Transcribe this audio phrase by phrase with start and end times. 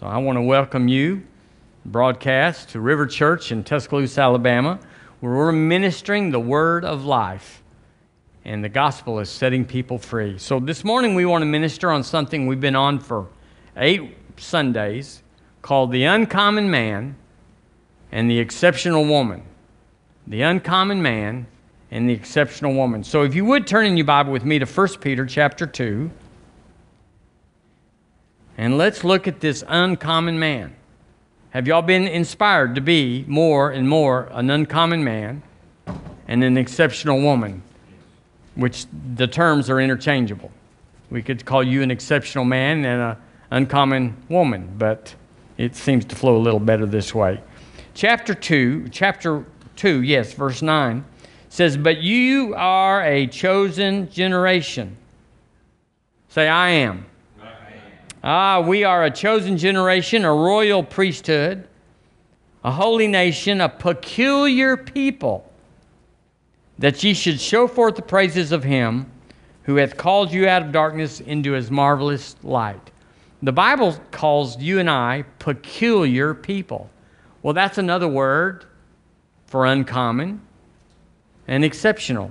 [0.00, 1.24] So I want to welcome you,
[1.84, 4.80] broadcast to River Church in Tuscaloosa, Alabama,
[5.20, 7.62] where we're ministering the word of life.
[8.46, 10.38] And the gospel is setting people free.
[10.38, 13.28] So this morning we want to minister on something we've been on for
[13.76, 15.22] eight Sundays
[15.60, 17.14] called The Uncommon Man
[18.10, 19.42] and the Exceptional Woman.
[20.26, 21.46] The Uncommon Man
[21.90, 23.04] and the Exceptional Woman.
[23.04, 26.10] So if you would turn in your Bible with me to 1 Peter chapter 2.
[28.60, 30.76] And let's look at this uncommon man.
[31.48, 35.42] Have y'all been inspired to be more and more an uncommon man
[36.28, 37.62] and an exceptional woman?
[38.56, 38.84] Which
[39.16, 40.52] the terms are interchangeable.
[41.10, 43.16] We could call you an exceptional man and an
[43.50, 45.14] uncommon woman, but
[45.56, 47.40] it seems to flow a little better this way.
[47.94, 49.42] Chapter 2, chapter
[49.76, 51.02] 2, yes, verse 9
[51.48, 54.98] says, But you are a chosen generation.
[56.28, 57.06] Say, I am.
[58.22, 61.66] Ah, we are a chosen generation, a royal priesthood,
[62.62, 65.50] a holy nation, a peculiar people,
[66.78, 69.10] that ye should show forth the praises of him
[69.62, 72.90] who hath called you out of darkness into his marvelous light.
[73.42, 76.90] The Bible calls you and I peculiar people.
[77.42, 78.66] Well, that's another word
[79.46, 80.42] for uncommon
[81.48, 82.30] and exceptional,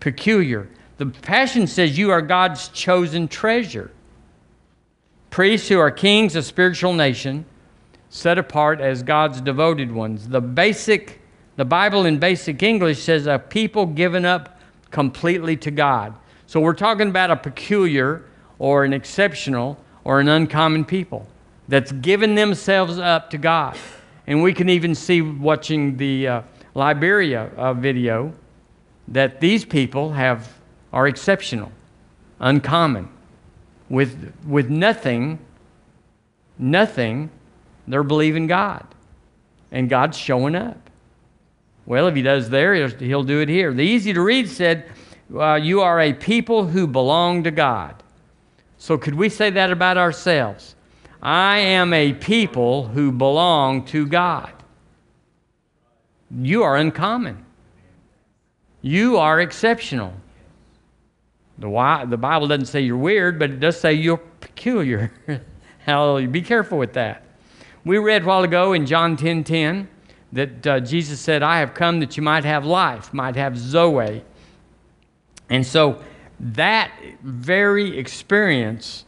[0.00, 0.68] peculiar.
[0.96, 3.92] The Passion says you are God's chosen treasure
[5.30, 7.44] priests who are kings of spiritual nation,
[8.10, 10.28] set apart as God's devoted ones.
[10.28, 11.20] The basic,
[11.56, 16.14] the Bible in basic English says a people given up completely to God.
[16.46, 18.24] So we're talking about a peculiar
[18.58, 21.26] or an exceptional or an uncommon people
[21.68, 23.76] that's given themselves up to God.
[24.26, 26.42] And we can even see watching the uh,
[26.74, 28.32] Liberia uh, video
[29.08, 30.54] that these people have
[30.92, 31.70] are exceptional,
[32.40, 33.08] uncommon
[33.88, 35.38] with, with nothing,
[36.58, 37.30] nothing,
[37.86, 38.86] they're believing God.
[39.70, 40.90] And God's showing up.
[41.86, 43.72] Well, if He does there, He'll do it here.
[43.72, 44.90] The easy to read said,
[45.34, 48.02] uh, You are a people who belong to God.
[48.78, 50.74] So, could we say that about ourselves?
[51.20, 54.52] I am a people who belong to God.
[56.30, 57.44] You are uncommon.
[58.82, 60.14] You are exceptional.
[61.58, 65.12] The, the Bible doesn't say you're weird, but it does say you're peculiar.
[65.78, 66.28] Hallelujah.
[66.28, 67.24] Be careful with that.
[67.84, 69.88] We read a while ago in John 10 10
[70.32, 74.22] that uh, Jesus said, I have come that you might have life, might have Zoe.
[75.48, 76.02] And so
[76.38, 76.92] that
[77.22, 79.04] very experience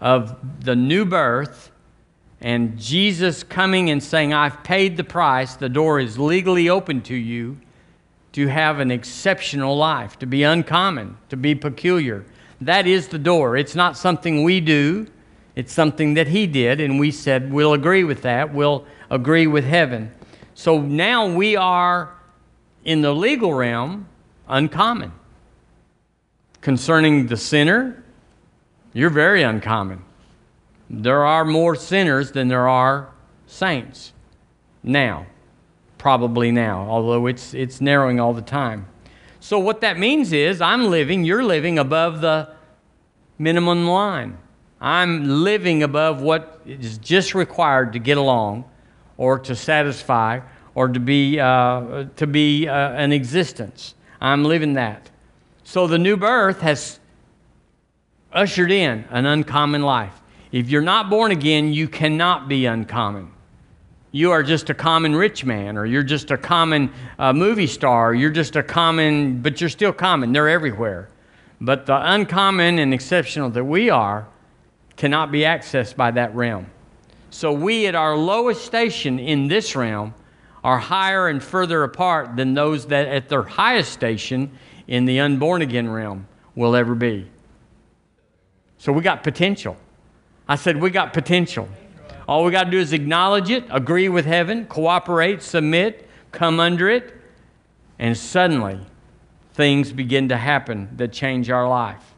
[0.00, 1.70] of the new birth
[2.40, 7.14] and Jesus coming and saying, I've paid the price, the door is legally open to
[7.14, 7.58] you
[8.36, 12.22] to have an exceptional life, to be uncommon, to be peculiar.
[12.60, 13.56] That is the door.
[13.56, 15.06] It's not something we do,
[15.54, 18.52] it's something that He did, and we said we'll agree with that.
[18.52, 20.12] We'll agree with heaven.
[20.52, 22.14] So now we are
[22.84, 24.06] in the legal realm
[24.46, 25.12] uncommon.
[26.60, 28.04] Concerning the sinner,
[28.92, 30.04] you're very uncommon.
[30.90, 33.08] There are more sinners than there are
[33.46, 34.12] saints
[34.82, 35.24] now
[36.06, 38.86] probably now, although it's, it's narrowing all the time.
[39.40, 42.48] So, what that means is I'm living, you're living above the
[43.40, 44.38] minimum line.
[44.80, 48.66] I'm living above what is just required to get along
[49.16, 50.42] or to satisfy
[50.76, 53.96] or to be, uh, to be uh, an existence.
[54.20, 55.10] I'm living that.
[55.64, 57.00] So, the new birth has
[58.32, 60.14] ushered in an uncommon life.
[60.52, 63.32] If you're not born again, you cannot be uncommon
[64.16, 68.14] you are just a common rich man, or you're just a common uh, movie star,
[68.14, 70.32] you're just a common, but you're still common.
[70.32, 71.10] They're everywhere.
[71.60, 74.26] But the uncommon and exceptional that we are
[74.96, 76.66] cannot be accessed by that realm.
[77.28, 80.14] So we, at our lowest station in this realm,
[80.64, 84.50] are higher and further apart than those that at their highest station
[84.88, 87.26] in the unborn again realm will ever be.
[88.78, 89.76] So we got potential.
[90.48, 91.68] I said, we got potential.
[92.28, 96.90] All we got to do is acknowledge it, agree with heaven, cooperate, submit, come under
[96.90, 97.14] it,
[97.98, 98.80] and suddenly
[99.54, 102.14] things begin to happen that change our life.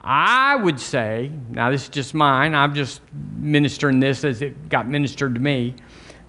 [0.00, 3.02] I would say, now this is just mine, I'm just
[3.36, 5.74] ministering this as it got ministered to me,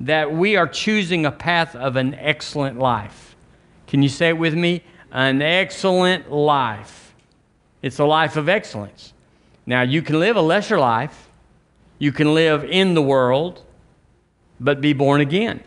[0.02, 3.36] that we are choosing a path of an excellent life.
[3.88, 4.84] Can you say it with me?
[5.12, 7.16] An excellent life.
[7.82, 9.14] It's a life of excellence.
[9.66, 11.29] Now, you can live a lesser life,
[12.00, 13.64] you can live in the world,
[14.60, 15.62] but be born again.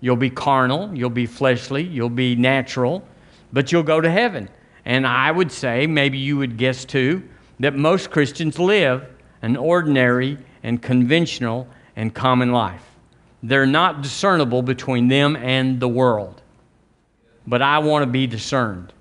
[0.00, 3.06] You'll be carnal, you'll be fleshly, you'll be natural,
[3.52, 4.48] but you'll go to heaven.
[4.84, 7.22] And I would say, maybe you would guess too,
[7.60, 9.06] that most Christians live
[9.42, 12.84] an ordinary and conventional and common life.
[13.42, 16.42] They're not discernible between them and the world.
[17.46, 18.92] But I want to be discerned.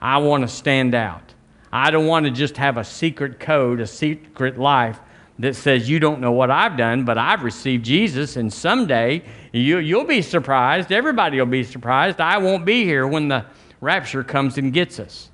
[0.00, 1.34] I want to stand out.
[1.72, 4.98] I don't want to just have a secret code, a secret life
[5.38, 9.22] that says you don't know what I've done, but I've received Jesus, and someday
[9.52, 10.92] you, you'll be surprised.
[10.92, 12.20] Everybody will be surprised.
[12.20, 13.44] I won't be here when the
[13.80, 15.30] rapture comes and gets us.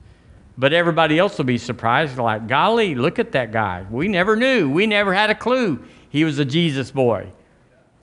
[0.58, 3.86] But everybody else will be surprised, like, golly, look at that guy.
[3.90, 4.68] We never knew.
[4.68, 5.82] We never had a clue
[6.12, 7.32] he was a Jesus boy.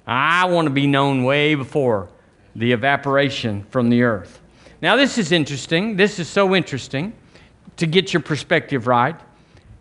[0.08, 2.10] I want to be known way before
[2.56, 4.42] the evaporation from the earth.
[4.82, 5.96] Now, this is interesting.
[5.96, 7.14] This is so interesting
[7.78, 9.16] to get your perspective right.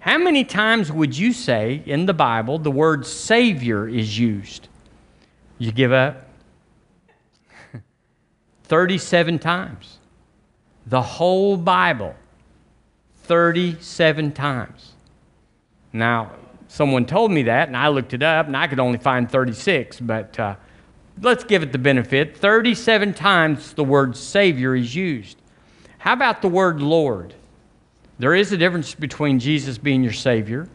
[0.01, 4.69] How many times would you say in the Bible the word Savior is used?
[5.59, 6.29] You give up?
[8.65, 9.99] 37 times.
[10.87, 12.15] The whole Bible,
[13.25, 14.93] 37 times.
[15.93, 16.33] Now,
[16.69, 20.01] someone told me that, and I looked it up, and I could only find 36,
[20.01, 20.55] but uh,
[21.21, 22.37] let's give it the benefit.
[22.37, 25.39] 37 times the word Savior is used.
[25.99, 27.35] How about the word Lord?
[28.19, 30.69] There is a difference between Jesus being your Savior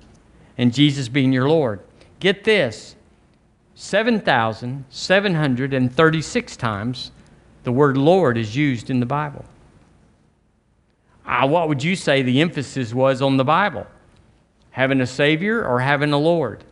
[0.58, 1.82] and Jesus being your Lord.
[2.20, 2.96] Get this
[3.76, 7.12] 7,736 times
[7.64, 9.46] the word Lord is used in the Bible.
[11.26, 13.88] Uh, what would you say the emphasis was on the Bible?
[14.74, 16.64] having a Savior or having a Lord?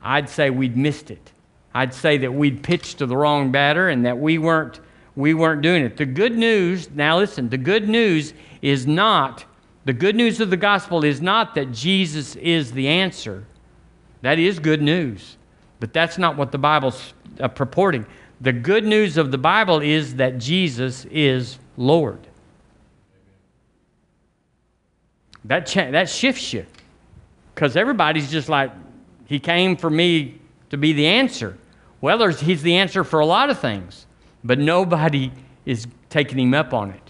[0.00, 1.32] I'd say we'd missed it.
[1.74, 4.80] I'd say that we'd pitched to the wrong batter and that we weren't,
[5.16, 5.96] we weren't doing it.
[5.96, 8.32] The good news, now listen, the good news
[8.62, 9.44] is not,
[9.88, 13.46] the good news of the gospel is not that Jesus is the answer.
[14.20, 15.38] That is good news,
[15.80, 18.04] but that's not what the Bible's uh, purporting.
[18.42, 22.18] The good news of the Bible is that Jesus is Lord.
[25.46, 26.66] That, cha- that shifts you
[27.54, 28.70] because everybody's just like,
[29.24, 30.38] he came for me
[30.68, 31.56] to be the answer.
[32.02, 34.04] Well, he's the answer for a lot of things,
[34.44, 35.32] but nobody
[35.64, 37.07] is taking him up on it.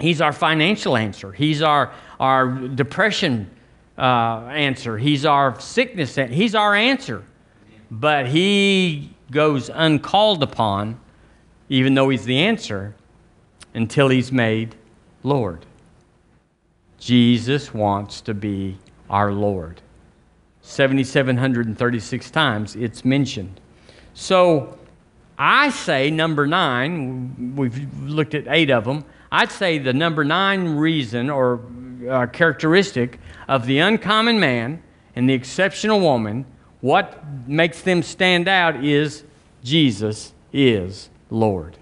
[0.00, 1.32] He's our financial answer.
[1.32, 3.50] He's our, our depression
[3.96, 4.96] uh, answer.
[4.96, 6.14] He's our sickness.
[6.14, 7.24] He's our answer.
[7.90, 11.00] But he goes uncalled upon,
[11.68, 12.94] even though he's the answer,
[13.74, 14.74] until he's made
[15.22, 15.66] Lord.
[16.98, 18.78] Jesus wants to be
[19.10, 19.80] our Lord.
[20.62, 23.60] 7,736 times it's mentioned.
[24.14, 24.78] So
[25.38, 29.04] I say number nine, we've looked at eight of them.
[29.30, 31.60] I'd say the number nine reason or
[32.08, 34.82] uh, characteristic of the uncommon man
[35.14, 36.46] and the exceptional woman,
[36.80, 39.24] what makes them stand out is
[39.62, 41.76] Jesus is Lord.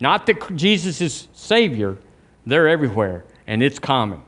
[0.00, 1.98] Not that Jesus is Savior,
[2.46, 4.22] they're everywhere, and it's common.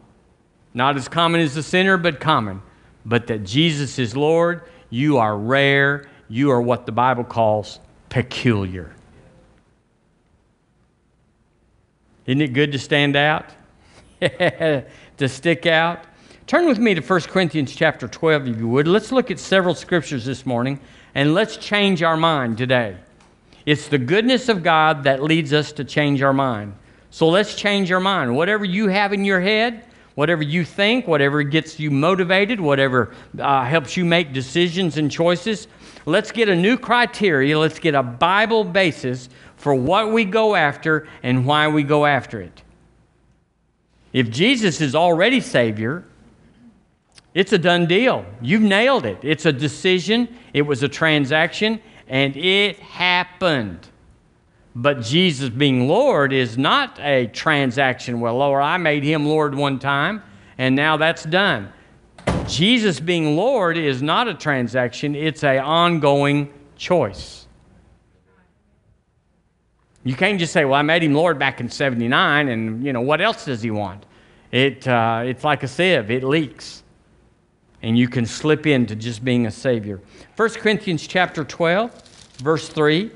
[0.73, 2.63] Not as common as the sinner, but common.
[3.07, 6.09] But that Jesus is Lord, you are rare.
[6.29, 8.95] You are what the Bible calls peculiar.
[12.27, 13.47] Isn't it good to stand out?
[14.21, 14.85] to
[15.27, 16.05] stick out?
[16.47, 18.87] Turn with me to 1 Corinthians chapter 12, if you would.
[18.87, 20.81] Let's look at several scriptures this morning
[21.15, 22.97] and let's change our mind today.
[23.67, 26.75] It's the goodness of God that leads us to change our mind.
[27.11, 28.35] So let's change our mind.
[28.35, 29.85] Whatever you have in your head,
[30.15, 35.69] whatever you think, whatever gets you motivated, whatever uh, helps you make decisions and choices,
[36.07, 37.59] let's get a new criteria.
[37.59, 39.29] Let's get a Bible basis
[39.65, 42.63] for what we go after and why we go after it.
[44.13, 46.05] If Jesus is already Savior,
[47.33, 48.27] it's a done deal.
[48.43, 49.17] You've nailed it.
[49.23, 53.89] It's a decision, it was a transaction, and it happened.
[54.77, 58.21] But Jesus being Lord is not a transaction.
[58.21, 60.23] Well, Lord, I made him Lord one time,
[60.59, 61.73] and now that's done.
[62.47, 67.44] Jesus being Lord is not a transaction, it's an ongoing choice.
[70.05, 73.01] You can't just say, well, I made him Lord back in 79, and, you know,
[73.01, 74.05] what else does he want?
[74.53, 76.83] It, uh, it's like a sieve, it leaks.
[77.83, 80.01] And you can slip into just being a Savior.
[80.37, 83.11] 1 Corinthians chapter 12, verse 3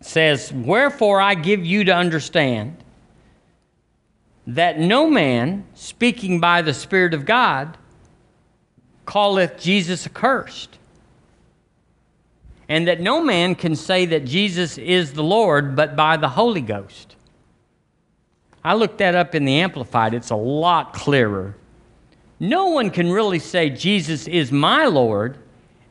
[0.00, 2.76] says, Wherefore I give you to understand
[4.46, 7.76] that no man, speaking by the Spirit of God,
[9.06, 10.78] calleth Jesus accursed,
[12.72, 16.62] and that no man can say that Jesus is the Lord but by the Holy
[16.62, 17.16] Ghost.
[18.64, 21.54] I looked that up in the Amplified, it's a lot clearer.
[22.40, 25.36] No one can really say Jesus is my Lord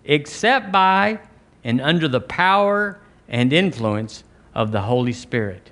[0.05, 1.19] except by
[1.63, 4.23] and under the power and influence
[4.55, 5.69] of the Holy Spirit.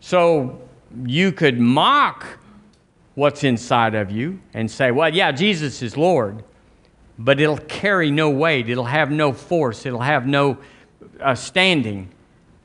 [0.00, 0.60] So
[1.06, 2.26] you could mock
[3.14, 6.42] what's inside of you and say, well, yeah, Jesus is Lord,
[7.18, 10.58] but it'll carry no weight, it'll have no force, it'll have no
[11.20, 12.08] uh, standing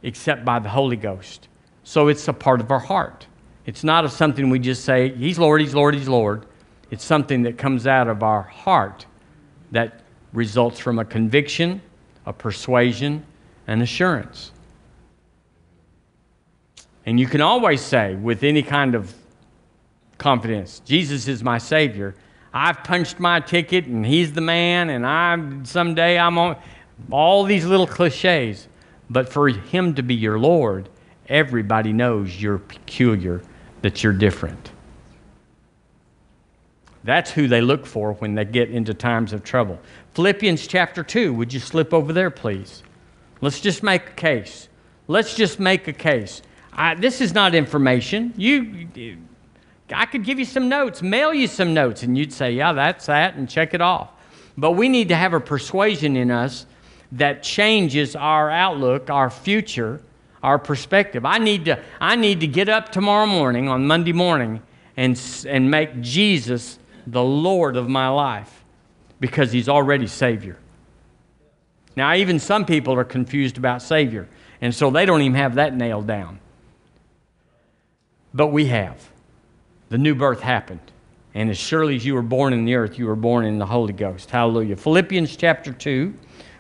[0.04, 1.48] except by the Holy Ghost.
[1.84, 3.28] So it's a part of our heart.
[3.66, 6.46] It's not a something we just say, He's Lord, He's Lord, He's Lord.
[6.92, 9.06] It's something that comes out of our heart
[9.72, 10.02] that
[10.34, 11.82] results from a conviction,
[12.26, 13.26] a persuasion,
[13.68, 14.52] and assurance.
[17.06, 19.14] And you can always say, with any kind of
[20.18, 22.16] confidence, Jesus is my Savior.
[22.54, 26.58] I've punched my ticket and He's the man, and I'm someday I'm on
[27.12, 28.68] all these little cliches.
[29.10, 30.90] But for Him to be your Lord,
[31.28, 33.42] everybody knows you're peculiar,
[33.82, 34.72] that you're different.
[37.04, 39.80] That's who they look for when they get into times of trouble.
[40.14, 42.84] Philippians chapter 2, would you slip over there, please?
[43.42, 44.68] Let's just make a case.
[45.08, 46.42] Let's just make a case.
[46.74, 48.34] I, this is not information.
[48.38, 48.88] You,
[49.94, 53.08] I could give you some notes, mail you some notes, and you'd say, yeah, that's
[53.08, 54.10] that, and check it off.
[54.58, 56.66] But we need to have a persuasion in us
[57.14, 60.02] that changes our outlook, our future,
[60.44, 61.26] our perspective.
[61.26, 64.62] I need to, I need to get up tomorrow morning, on Monday morning,
[64.96, 66.78] and, and make Jesus
[67.08, 68.64] the Lord of my life
[69.20, 70.58] because he's already Savior.
[71.96, 74.28] Now, even some people are confused about Savior,
[74.62, 76.40] and so they don't even have that nailed down.
[78.34, 79.10] But we have.
[79.90, 80.80] The new birth happened.
[81.34, 83.66] And as surely as you were born in the earth, you were born in the
[83.66, 84.30] Holy Ghost.
[84.32, 84.76] Hallelujah.
[84.76, 86.14] Philippians chapter 2,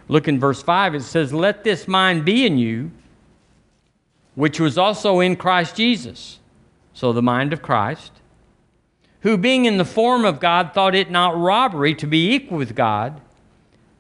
[0.08, 2.92] look in verse 5, it says, Let this mind be in you,
[4.36, 6.40] which was also in Christ Jesus.
[6.94, 8.12] So the mind of Christ
[9.22, 12.76] who, being in the form of God, thought it not robbery to be equal with
[12.76, 13.20] God.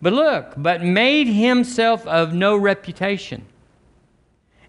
[0.01, 3.45] But look, but made himself of no reputation,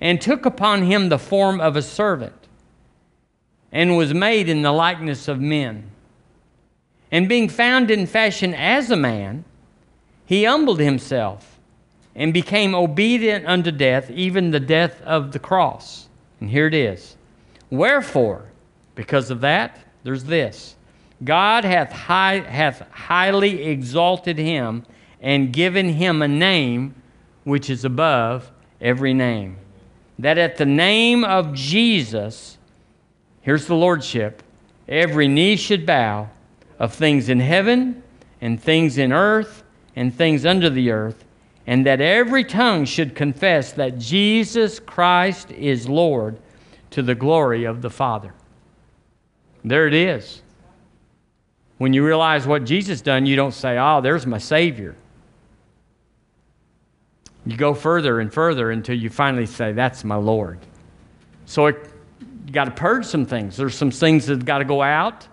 [0.01, 2.40] and took upon him the form of a servant,
[3.73, 5.91] and was made in the likeness of men.
[7.11, 9.45] And being found in fashion as a man,
[10.27, 11.59] he humbled himself
[12.15, 16.09] and became obedient unto death, even the death of the cross.
[16.41, 17.17] And here it is.
[17.71, 18.45] Wherefore,
[18.95, 20.77] because of that, there's this
[21.23, 24.85] God hath, high, hath highly exalted him
[25.21, 26.95] and given him a name
[27.45, 28.51] which is above
[28.81, 29.57] every name.
[30.19, 32.59] That at the name of Jesus,
[33.51, 34.45] here's the Lordship,
[34.89, 36.31] every knee should bow
[36.79, 38.01] of things in heaven
[38.41, 39.65] and things in earth
[39.97, 41.25] and things under the earth,
[41.67, 46.39] and that every tongue should confess that Jesus Christ is Lord
[46.91, 48.33] to the glory of the Father.
[49.65, 50.43] There it is.
[51.79, 54.95] When you realize what Jesus done, you don't say, "Oh, there's my savior."
[57.45, 60.61] You go further and further until you finally say, "That's my Lord."
[61.47, 61.91] So it,
[62.47, 63.57] you got to purge some things.
[63.57, 65.27] There's some things that got to go out.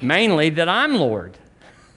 [0.00, 1.38] Mainly that I'm Lord.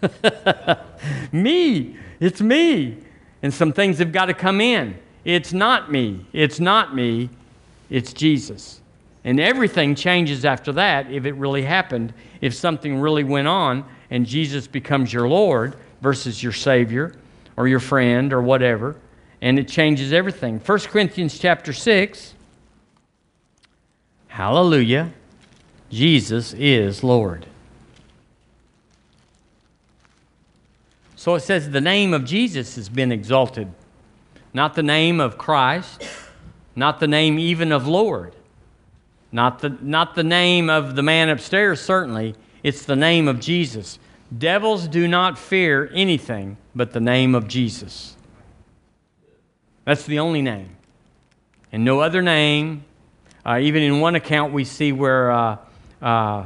[1.32, 1.98] me.
[2.20, 2.98] It's me.
[3.42, 4.98] And some things have got to come in.
[5.26, 6.26] It's not me.
[6.34, 7.30] It's not me.
[7.90, 8.82] It's Jesus.
[9.24, 14.26] And everything changes after that if it really happened, if something really went on and
[14.26, 17.14] Jesus becomes your Lord versus your Savior
[17.58, 18.96] or your friend or whatever,
[19.42, 20.60] and it changes everything.
[20.60, 22.34] 1 Corinthians chapter 6,
[24.40, 25.12] hallelujah,
[25.90, 27.46] Jesus is Lord.
[31.18, 33.70] So it says the name of Jesus has been exalted,
[34.54, 36.08] not the name of Christ,
[36.74, 38.34] not the name even of Lord.
[39.32, 42.36] Not the, not the name of the man upstairs, certainly.
[42.64, 44.00] It's the name of Jesus.
[44.36, 48.16] Devils do not fear anything but the name of Jesus.
[49.84, 50.78] That's the only name.
[51.72, 52.86] And no other name.
[53.46, 55.58] Uh, even in one account, we see where uh,
[56.02, 56.46] uh,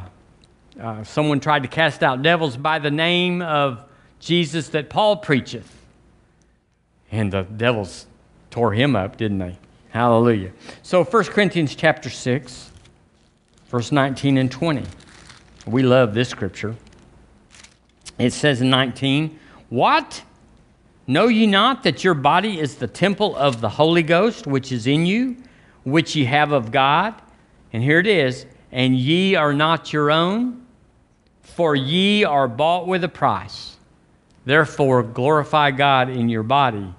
[0.79, 3.83] uh someone tried to cast out devils by the name of
[4.19, 5.69] Jesus that Paul preacheth.
[7.11, 8.07] And the devils
[8.49, 9.57] tore him up, didn't they?
[9.89, 10.51] Hallelujah.
[10.81, 12.71] So 1 Corinthians chapter 6
[13.73, 14.83] verse 19 and 20.
[15.65, 16.75] We love this scripture.
[18.19, 20.21] It says in 19, What?
[21.07, 24.85] Know ye not that your body is the temple of the Holy Ghost, which is
[24.85, 25.37] in you,
[25.83, 27.13] which ye have of God?
[27.71, 30.65] And here it is, and ye are not your own,
[31.41, 33.77] for ye are bought with a price.
[34.45, 36.93] Therefore, glorify God in your body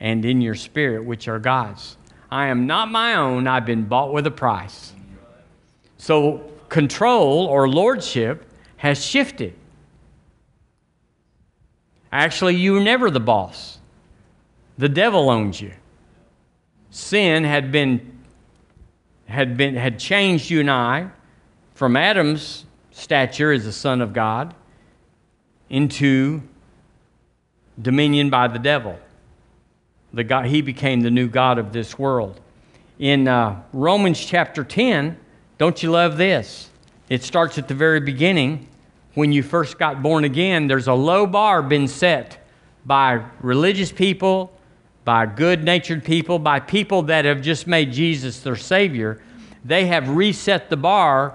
[0.00, 1.96] and in your spirit, which are God's.
[2.30, 4.92] I am not my own, I've been bought with a price.
[5.96, 8.44] So control or lordship
[8.76, 9.54] has shifted.
[12.12, 13.78] Actually, you were never the boss.
[14.76, 15.72] The devil owns you.
[16.90, 18.17] Sin had been
[19.28, 21.10] had been had changed you and I
[21.74, 24.54] from Adam's stature as a son of God
[25.70, 26.42] into
[27.80, 28.98] dominion by the devil.
[30.12, 32.40] The God, he became the new God of this world.
[32.98, 35.16] In uh, Romans chapter 10,
[35.58, 36.70] don't you love this?
[37.08, 38.66] It starts at the very beginning.
[39.14, 42.44] When you first got born again, there's a low bar been set
[42.86, 44.52] by religious people,
[45.08, 49.18] by good natured people, by people that have just made Jesus their Savior.
[49.64, 51.34] They have reset the bar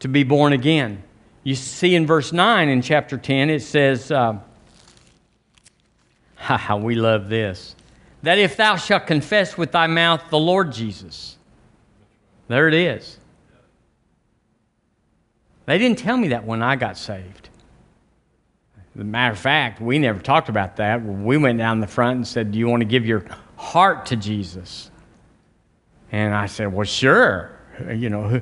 [0.00, 1.02] to be born again.
[1.44, 4.38] You see in verse 9 in chapter 10, it says, uh,
[6.78, 7.74] we love this.
[8.22, 11.38] That if thou shalt confess with thy mouth the Lord Jesus.
[12.48, 13.16] There it is.
[15.64, 17.48] They didn't tell me that when I got saved.
[18.96, 21.04] As a matter of fact, we never talked about that.
[21.04, 23.26] We went down the front and said, Do you want to give your
[23.56, 24.90] heart to Jesus?
[26.10, 27.52] And I said, Well, sure.
[27.94, 28.40] You know,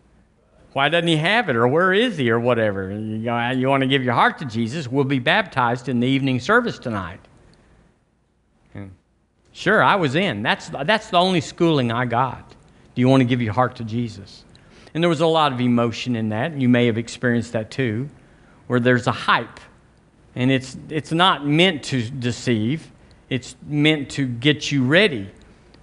[0.72, 1.56] why doesn't he have it?
[1.56, 2.30] Or where is he?
[2.30, 2.90] Or whatever.
[2.90, 4.88] You, uh, you want to give your heart to Jesus?
[4.88, 7.20] We'll be baptized in the evening service tonight.
[8.72, 8.90] And
[9.52, 10.42] sure, I was in.
[10.42, 12.48] That's, that's the only schooling I got.
[12.94, 14.46] Do you want to give your heart to Jesus?
[14.94, 16.58] And there was a lot of emotion in that.
[16.58, 18.08] You may have experienced that too,
[18.66, 19.60] where there's a hype.
[20.34, 22.90] And it's, it's not meant to deceive,
[23.30, 25.30] it's meant to get you ready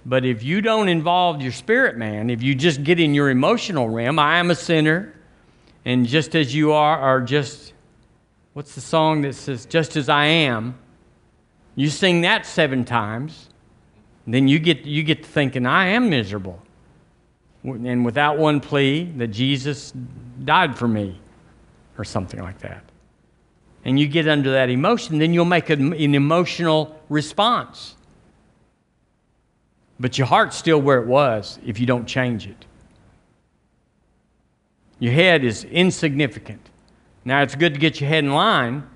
[0.04, 3.88] but if you don't involve your spirit man, if you just get in your emotional
[3.88, 5.14] realm, I am a sinner,
[5.84, 7.72] and just as you are, are just,
[8.52, 10.76] what's the song that says, just as I am?
[11.76, 13.48] You sing that seven times,
[14.26, 16.60] then you get, you get to thinking, I am miserable.
[17.64, 19.92] And without one plea that Jesus
[20.44, 21.20] died for me,
[21.98, 22.82] or something like that.
[23.84, 27.96] And you get under that emotion, then you'll make an, an emotional response.
[29.98, 32.64] But your heart's still where it was if you don't change it.
[34.98, 36.70] Your head is insignificant.
[37.24, 38.88] Now, it's good to get your head in line,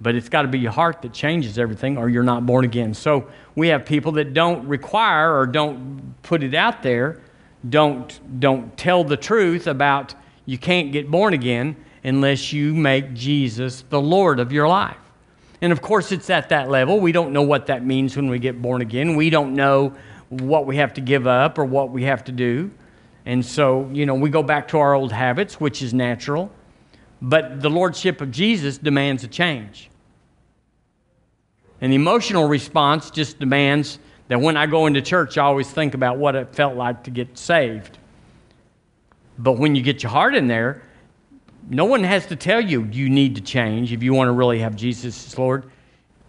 [0.00, 2.94] but it's got to be your heart that changes everything, or you're not born again.
[2.94, 7.20] So, we have people that don't require or don't put it out there,
[7.68, 10.14] don't, don't tell the truth about
[10.46, 11.76] you can't get born again
[12.08, 14.96] unless you make Jesus the Lord of your life.
[15.60, 17.00] And of course, it's at that level.
[17.00, 19.14] We don't know what that means when we get born again.
[19.14, 19.94] We don't know
[20.30, 22.70] what we have to give up or what we have to do.
[23.26, 26.50] And so, you know, we go back to our old habits, which is natural.
[27.20, 29.90] But the Lordship of Jesus demands a change.
[31.80, 36.18] An emotional response just demands that when I go into church, I always think about
[36.18, 37.98] what it felt like to get saved.
[39.38, 40.82] But when you get your heart in there,
[41.70, 44.60] no one has to tell you you need to change if you want to really
[44.60, 45.70] have Jesus as Lord.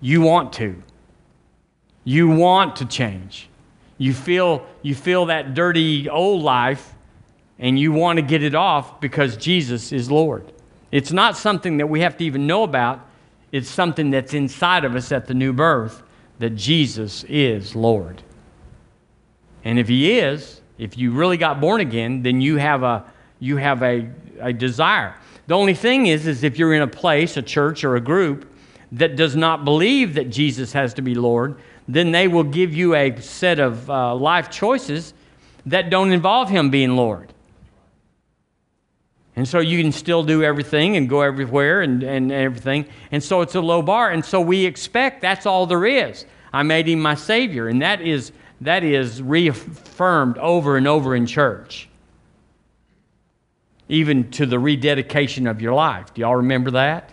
[0.02, 0.82] You want to.
[2.04, 3.50] You want to change.
[3.98, 6.94] You feel, you feel that dirty old life
[7.58, 10.52] and you want to get it off because Jesus is Lord.
[10.92, 13.06] It's not something that we have to even know about,
[13.52, 16.04] it's something that's inside of us at the new birth
[16.40, 18.22] that Jesus is Lord.
[19.64, 23.06] And if He is, if you really got born again, then you have a,
[23.40, 25.16] you have a, a desire.
[25.50, 28.54] The only thing is, is if you're in a place, a church, or a group
[28.92, 32.94] that does not believe that Jesus has to be Lord, then they will give you
[32.94, 35.16] a set of uh, life choices
[35.66, 37.34] that don't involve Him being Lord.
[39.36, 42.86] And so you can still do everything and go everywhere and, and everything.
[43.12, 44.12] And so it's a low bar.
[44.12, 46.28] And so we expect that's all there is.
[46.54, 47.70] I made him my Savior.
[47.70, 51.89] And that is, that is reaffirmed over and over in church,
[53.90, 56.14] even to the rededication of your life.
[56.14, 57.12] Do y'all remember that?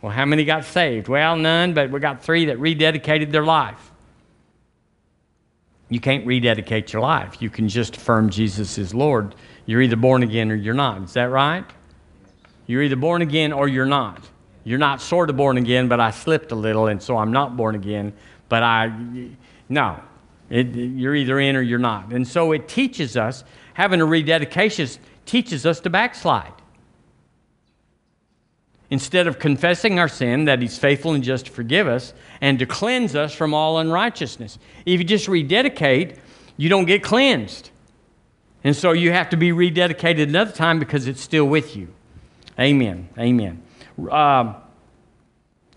[0.00, 1.08] Well, how many got saved?
[1.08, 3.90] Well, none, but we got three that rededicated their life.
[5.88, 7.42] You can't rededicate your life.
[7.42, 9.34] You can just affirm Jesus is Lord.
[9.66, 11.02] You're either born again or you're not.
[11.02, 11.64] Is that right?
[12.66, 14.24] You're either born again or you're not.
[14.64, 17.56] You're not sort of born again, but I slipped a little, and so I'm not
[17.56, 18.12] born again.
[18.48, 18.92] But I,
[19.68, 20.00] no,
[20.48, 22.12] it, you're either in or you're not.
[22.12, 24.88] And so it teaches us, having a rededication
[25.26, 26.52] teaches us to backslide.
[28.90, 32.66] Instead of confessing our sin, that He's faithful and just to forgive us and to
[32.66, 34.58] cleanse us from all unrighteousness.
[34.84, 36.18] If you just rededicate,
[36.56, 37.70] you don't get cleansed.
[38.64, 41.88] And so you have to be rededicated another time because it's still with you.
[42.58, 43.08] Amen.
[43.18, 43.62] Amen.
[44.10, 44.54] Uh,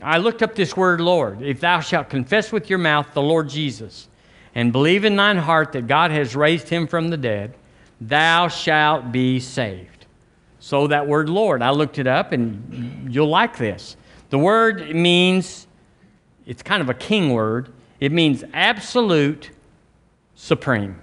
[0.01, 1.41] I looked up this word, Lord.
[1.41, 4.07] If thou shalt confess with your mouth the Lord Jesus
[4.53, 7.55] and believe in thine heart that God has raised him from the dead,
[8.07, 10.05] thou shalt be saved.
[10.59, 13.97] So, that word Lord, I looked it up and you'll like this.
[14.29, 15.67] The word means,
[16.45, 19.51] it's kind of a king word, it means absolute
[20.33, 21.01] supreme.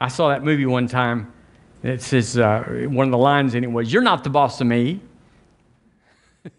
[0.00, 1.32] I saw that movie one time.
[1.82, 4.66] It says, uh, one of the lines in it was, You're not the boss of
[4.66, 5.00] me.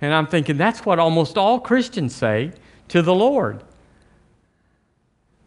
[0.00, 2.52] and I'm thinking, that's what almost all Christians say
[2.88, 3.62] to the Lord.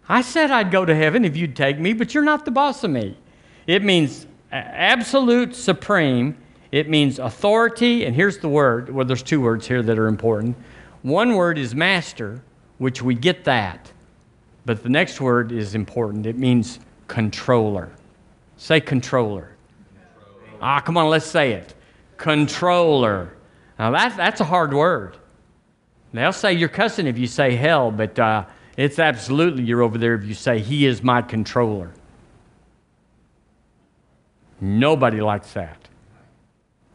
[0.10, 2.84] I said I'd go to heaven if you'd take me, but you're not the boss
[2.84, 3.18] of me.
[3.66, 6.38] It means absolute supreme.
[6.72, 8.06] It means authority.
[8.06, 10.56] And here's the word well, there's two words here that are important.
[11.02, 12.42] One word is master,
[12.78, 13.92] which we get that.
[14.66, 16.26] But the next word is important.
[16.26, 17.92] It means controller.
[18.58, 19.56] Say controller.
[20.20, 20.58] controller.
[20.62, 21.74] Ah, come on, let's say it.
[22.18, 23.34] Controller.
[23.80, 25.18] Now, that, that's a hard word.
[26.14, 28.46] They'll say you're cussing if you say hell, but uh,
[28.78, 31.92] it's absolutely you're over there if you say, He is my controller.
[34.62, 35.88] Nobody likes that.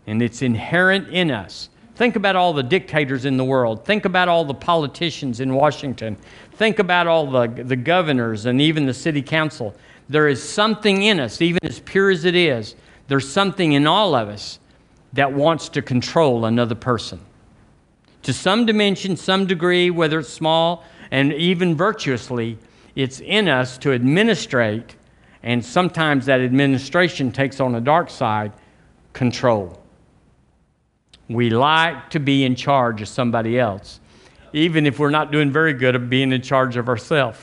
[0.07, 1.69] And it's inherent in us.
[1.95, 3.85] Think about all the dictators in the world.
[3.85, 6.17] Think about all the politicians in Washington.
[6.53, 9.75] Think about all the, the governors and even the city council.
[10.09, 12.75] There is something in us, even as pure as it is,
[13.09, 14.59] there's something in all of us
[15.13, 17.21] that wants to control another person.
[18.23, 22.59] To some dimension, some degree, whether it's small and even virtuously,
[22.97, 24.97] it's in us to administrate,
[25.43, 28.51] and sometimes that administration takes on a dark side
[29.13, 29.79] control.
[31.29, 34.01] We like to be in charge of somebody else,
[34.55, 37.39] even if we're not doing very good at being in charge of ourselves.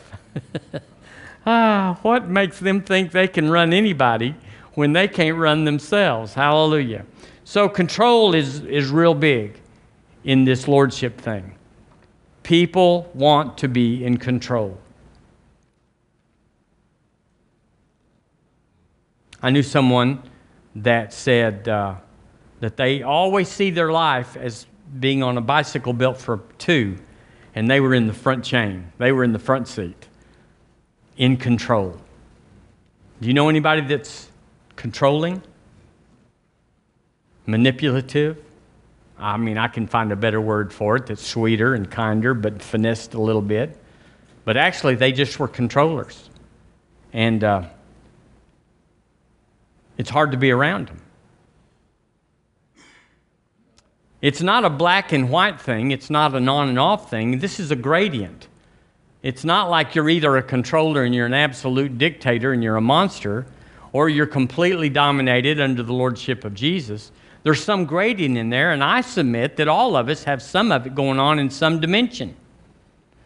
[1.45, 4.33] ah, what makes them think they can run anybody
[4.73, 6.33] when they can't run themselves?
[6.33, 7.05] Hallelujah.
[7.43, 9.59] So, control is, is real big
[10.23, 11.53] in this lordship thing.
[12.49, 14.75] People want to be in control.
[19.39, 20.23] I knew someone
[20.73, 21.97] that said uh,
[22.59, 24.65] that they always see their life as
[24.99, 26.97] being on a bicycle built for two,
[27.53, 28.91] and they were in the front chain.
[28.97, 30.07] They were in the front seat,
[31.17, 32.01] in control.
[33.21, 34.27] Do you know anybody that's
[34.75, 35.43] controlling,
[37.45, 38.43] manipulative?
[39.19, 42.61] I mean, I can find a better word for it that's sweeter and kinder, but
[42.61, 43.77] finessed a little bit.
[44.45, 46.29] But actually, they just were controllers.
[47.11, 47.63] And uh,
[49.97, 51.01] it's hard to be around them.
[54.21, 57.39] It's not a black and white thing, it's not an on and off thing.
[57.39, 58.47] This is a gradient.
[59.21, 62.81] It's not like you're either a controller and you're an absolute dictator and you're a
[62.81, 63.45] monster,
[63.91, 67.11] or you're completely dominated under the lordship of Jesus.
[67.43, 70.85] There's some grading in there, and I submit that all of us have some of
[70.85, 72.35] it going on in some dimension,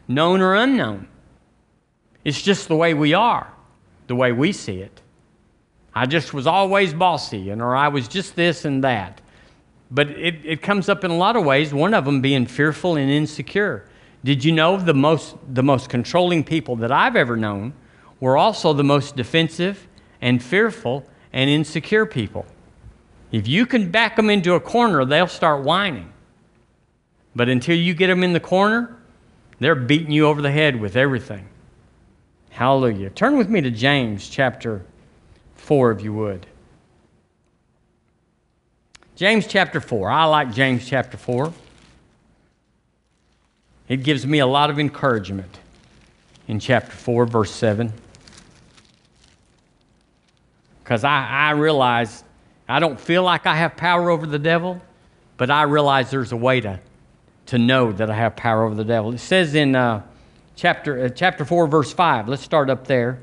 [0.07, 1.07] known or unknown.
[2.23, 3.51] It's just the way we are,
[4.07, 5.01] the way we see it.
[5.95, 9.21] I just was always bossy, and or I was just this and that.
[9.91, 12.95] But it, it comes up in a lot of ways, one of them being fearful
[12.95, 13.87] and insecure.
[14.23, 17.73] Did you know the most, the most controlling people that I've ever known
[18.19, 19.87] were also the most defensive
[20.21, 22.45] and fearful and insecure people?
[23.33, 26.13] If you can back them into a corner, they'll start whining.
[27.35, 28.95] But until you get them in the corner,
[29.57, 31.47] they're beating you over the head with everything.
[32.51, 33.09] Hallelujah.
[33.09, 34.85] Turn with me to James chapter
[35.55, 36.45] 4, if you would.
[39.15, 40.11] James chapter 4.
[40.11, 41.51] I like James chapter 4.
[43.87, 45.57] It gives me a lot of encouragement
[46.47, 47.91] in chapter 4, verse 7.
[50.83, 52.23] Because I, I realize
[52.73, 54.81] I don't feel like I have power over the devil,
[55.37, 56.79] but I realize there's a way to,
[57.45, 59.13] to know that I have power over the devil.
[59.13, 60.01] It says in uh,
[60.55, 62.27] chapter, uh, chapter 4, verse 5.
[62.27, 63.19] Let's start up there.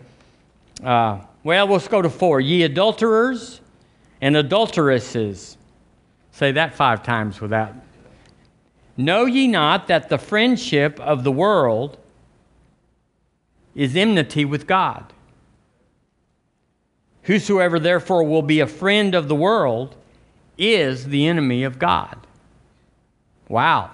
[0.84, 2.40] Uh, well, let's go to 4.
[2.40, 3.60] Ye adulterers
[4.20, 5.56] and adulteresses.
[6.30, 7.74] Say that five times without.
[8.96, 11.98] Know ye not that the friendship of the world
[13.74, 15.12] is enmity with God?
[17.24, 19.96] Whosoever therefore will be a friend of the world
[20.56, 22.26] is the enemy of God.
[23.48, 23.90] Wow.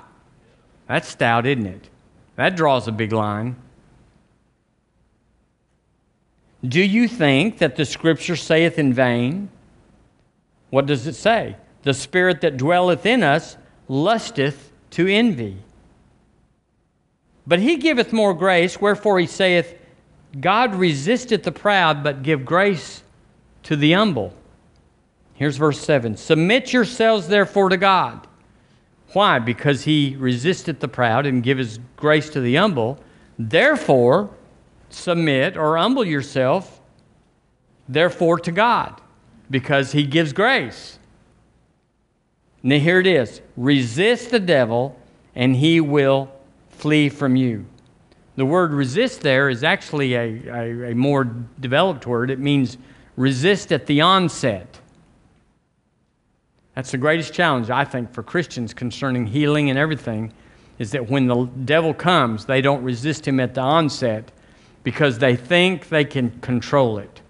[0.88, 1.88] That's stout, isn't it?
[2.36, 3.56] That draws a big line.
[6.66, 9.50] Do you think that the scripture saith in vain?
[10.70, 11.56] What does it say?
[11.82, 13.56] The spirit that dwelleth in us
[13.88, 15.58] lusteth to envy.
[17.46, 19.78] But he giveth more grace, wherefore he saith,
[20.40, 23.02] God resisteth the proud, but give grace
[23.66, 24.32] to the humble.
[25.34, 28.26] Here's verse 7 Submit yourselves therefore to God.
[29.12, 29.40] Why?
[29.40, 33.00] Because he resisteth the proud and gives grace to the humble.
[33.36, 34.30] Therefore,
[34.88, 36.80] submit or humble yourself,
[37.88, 39.00] therefore, to God,
[39.50, 41.00] because he gives grace.
[42.62, 44.96] Now, here it is resist the devil,
[45.34, 46.30] and he will
[46.70, 47.66] flee from you.
[48.36, 51.24] The word resist there is actually a, a, a more
[51.58, 52.30] developed word.
[52.30, 52.78] It means
[53.16, 54.80] resist at the onset.
[56.74, 60.32] That's the greatest challenge, I think, for Christians concerning healing and everything,
[60.78, 64.30] is that when the devil comes, they don't resist him at the onset
[64.82, 67.22] because they think they can control it.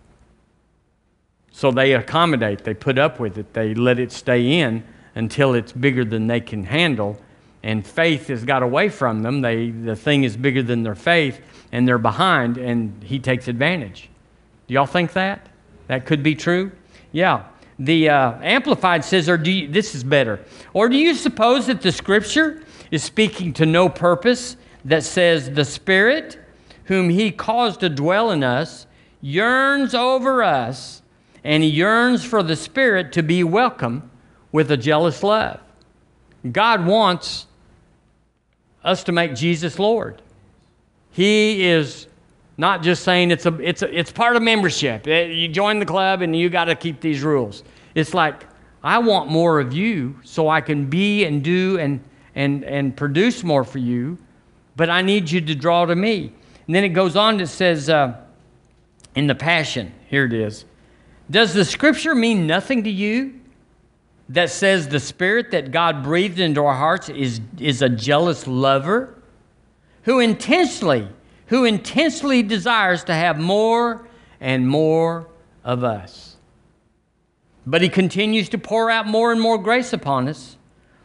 [1.52, 5.72] So they accommodate, they put up with it, they let it stay in until it's
[5.72, 7.18] bigger than they can handle.
[7.62, 9.40] And faith has got away from them.
[9.40, 11.40] They, the thing is bigger than their faith,
[11.72, 14.10] and they're behind, and he takes advantage.
[14.66, 15.48] Do y'all think that?
[15.88, 16.72] That could be true?
[17.12, 17.44] Yeah.
[17.78, 20.40] The uh, Amplified says, or do you, this is better.
[20.72, 25.64] Or do you suppose that the scripture is speaking to no purpose that says, the
[25.64, 26.38] Spirit,
[26.84, 28.86] whom He caused to dwell in us,
[29.20, 31.02] yearns over us,
[31.44, 34.10] and He yearns for the Spirit to be welcome
[34.52, 35.60] with a jealous love?
[36.50, 37.46] God wants
[38.84, 40.22] us to make Jesus Lord.
[41.10, 42.06] He is
[42.58, 45.06] not just saying it's, a, it's, a, it's part of membership.
[45.06, 47.62] Eh, you join the club and you got to keep these rules.
[47.94, 48.44] It's like,
[48.82, 52.00] I want more of you so I can be and do and,
[52.34, 54.18] and, and produce more for you,
[54.76, 56.32] but I need you to draw to me.
[56.66, 58.20] And then it goes on, it says uh,
[59.14, 60.64] in the Passion, here it is.
[61.30, 63.40] Does the scripture mean nothing to you
[64.28, 69.14] that says the spirit that God breathed into our hearts is, is a jealous lover
[70.02, 71.08] who intentionally
[71.46, 74.08] who intensely desires to have more
[74.40, 75.28] and more
[75.64, 76.36] of us.
[77.66, 80.56] But he continues to pour out more and more grace upon us.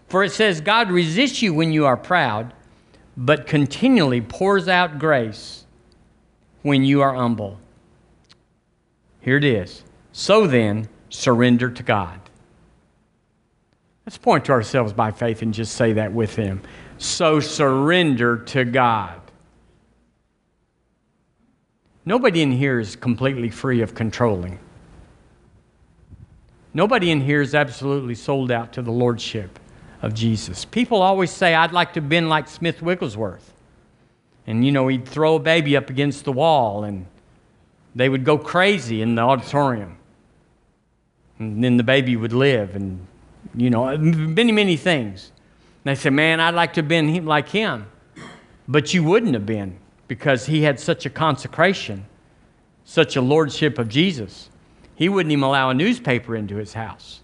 [0.07, 2.53] For it says, God resists you when you are proud,
[3.15, 5.65] but continually pours out grace
[6.61, 7.59] when you are humble.
[9.21, 9.83] Here it is.
[10.11, 12.19] So then, surrender to God.
[14.05, 16.61] Let's point to ourselves by faith and just say that with him.
[16.97, 19.20] So surrender to God.
[22.05, 24.59] Nobody in here is completely free of controlling.
[26.73, 29.59] Nobody in here is absolutely sold out to the lordship
[30.01, 30.65] of Jesus.
[30.65, 33.53] People always say, I'd like to have been like Smith Wigglesworth.
[34.47, 37.05] And, you know, he'd throw a baby up against the wall and
[37.93, 39.97] they would go crazy in the auditorium.
[41.37, 43.05] And then the baby would live and,
[43.55, 45.31] you know, many, many things.
[45.83, 47.87] And they say, man, I'd like to have been like him.
[48.67, 49.77] But you wouldn't have been
[50.11, 52.05] because he had such a consecration,
[52.83, 54.49] such a lordship of Jesus.
[54.93, 57.21] He wouldn't even allow a newspaper into his house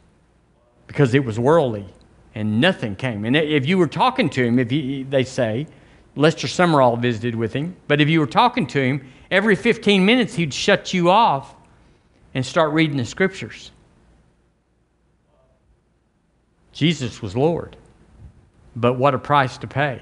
[0.88, 1.86] because it was worldly
[2.34, 3.26] and nothing came.
[3.26, 5.68] And if you were talking to him, if he, they say,
[6.16, 10.36] Lester Sumrall visited with him, but if you were talking to him, every 15 minutes
[10.36, 11.56] he'd shut you off
[12.34, 13.72] and start reading the scriptures.
[16.72, 17.76] Jesus was Lord,
[18.78, 20.00] but what a price to pay.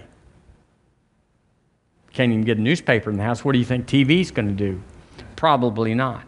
[2.16, 3.44] Can't even get a newspaper in the house.
[3.44, 4.82] What do you think TV's going to do?
[5.36, 6.24] Probably not.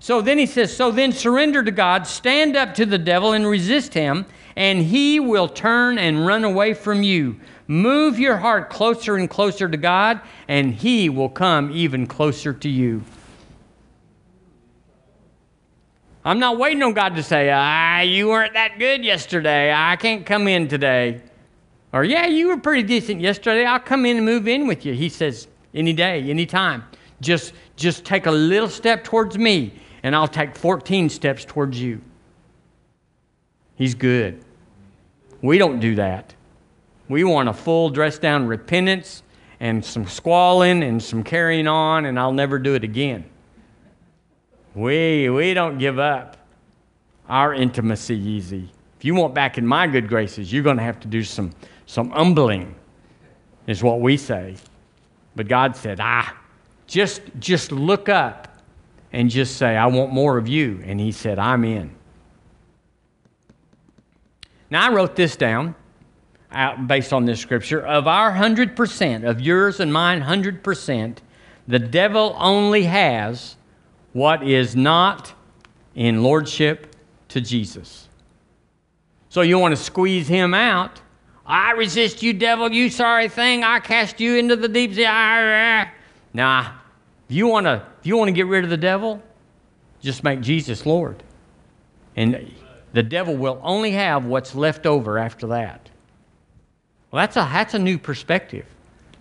[0.00, 3.46] So then he says, So then surrender to God, stand up to the devil and
[3.46, 4.24] resist him,
[4.56, 7.38] and he will turn and run away from you.
[7.66, 12.68] Move your heart closer and closer to God, and he will come even closer to
[12.70, 13.02] you.
[16.24, 19.74] I'm not waiting on God to say, Ah, you weren't that good yesterday.
[19.74, 21.20] I can't come in today.
[21.92, 23.64] Or, yeah, you were pretty decent yesterday.
[23.64, 24.92] I'll come in and move in with you.
[24.92, 26.84] He says, any day, any time.
[27.20, 29.72] Just, just take a little step towards me,
[30.02, 32.00] and I'll take 14 steps towards you.
[33.76, 34.44] He's good.
[35.40, 36.34] We don't do that.
[37.08, 39.22] We want a full dress down repentance
[39.60, 43.24] and some squalling and some carrying on, and I'll never do it again.
[44.74, 46.36] We, we don't give up
[47.28, 48.68] our intimacy easy.
[48.98, 51.52] If you want back in my good graces, you're going to have to do some
[51.88, 52.74] some humbling,
[53.66, 54.54] is what we say.
[55.34, 56.36] But God said, ah,
[56.86, 58.62] just, just look up
[59.10, 60.82] and just say, I want more of you.
[60.84, 61.90] And He said, I'm in.
[64.68, 65.74] Now, I wrote this down
[66.86, 67.80] based on this scripture.
[67.80, 71.18] Of our 100%, of yours and mine 100%,
[71.66, 73.56] the devil only has
[74.12, 75.32] what is not
[75.94, 76.94] in lordship
[77.28, 78.08] to Jesus.
[79.30, 81.00] So you want to squeeze him out
[81.48, 83.64] I resist you, devil, you sorry thing.
[83.64, 85.04] I cast you into the deep sea.
[86.34, 86.72] Nah,
[87.26, 89.22] if you want to, you want to get rid of the devil,
[90.02, 91.22] just make Jesus Lord,
[92.16, 92.54] and
[92.92, 95.88] the devil will only have what's left over after that.
[97.10, 98.66] Well, that's a that's a new perspective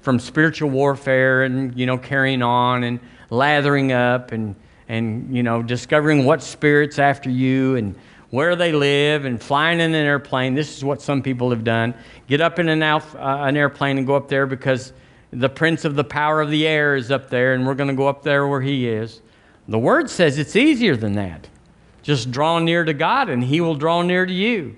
[0.02, 4.56] from spiritual warfare and you know carrying on and lathering up and
[4.90, 7.96] and you know discovering what spirits after you and
[8.30, 10.54] where they live and flying in an airplane.
[10.54, 11.94] This is what some people have done.
[12.28, 14.92] Get up in an, uh, an airplane and go up there because
[15.32, 17.96] the prince of the power of the air is up there, and we're going to
[17.96, 19.22] go up there where he is.
[19.68, 21.48] The word says it's easier than that.
[22.02, 24.78] Just draw near to God, and he will draw near to you.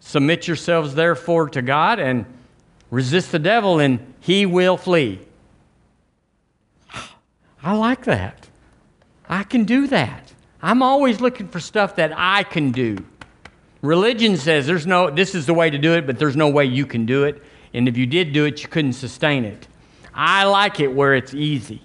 [0.00, 2.26] Submit yourselves, therefore, to God and
[2.90, 5.20] resist the devil, and he will flee.
[7.62, 8.48] I like that.
[9.28, 10.27] I can do that.
[10.62, 12.98] I'm always looking for stuff that I can do.
[13.80, 16.64] Religion says there's no, this is the way to do it, but there's no way
[16.64, 17.42] you can do it.
[17.74, 19.68] And if you did do it, you couldn't sustain it.
[20.12, 21.82] I like it where it's easy.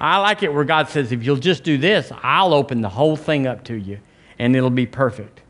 [0.00, 3.16] I like it where God says, if you'll just do this, I'll open the whole
[3.16, 4.00] thing up to you
[4.38, 5.42] and it'll be perfect.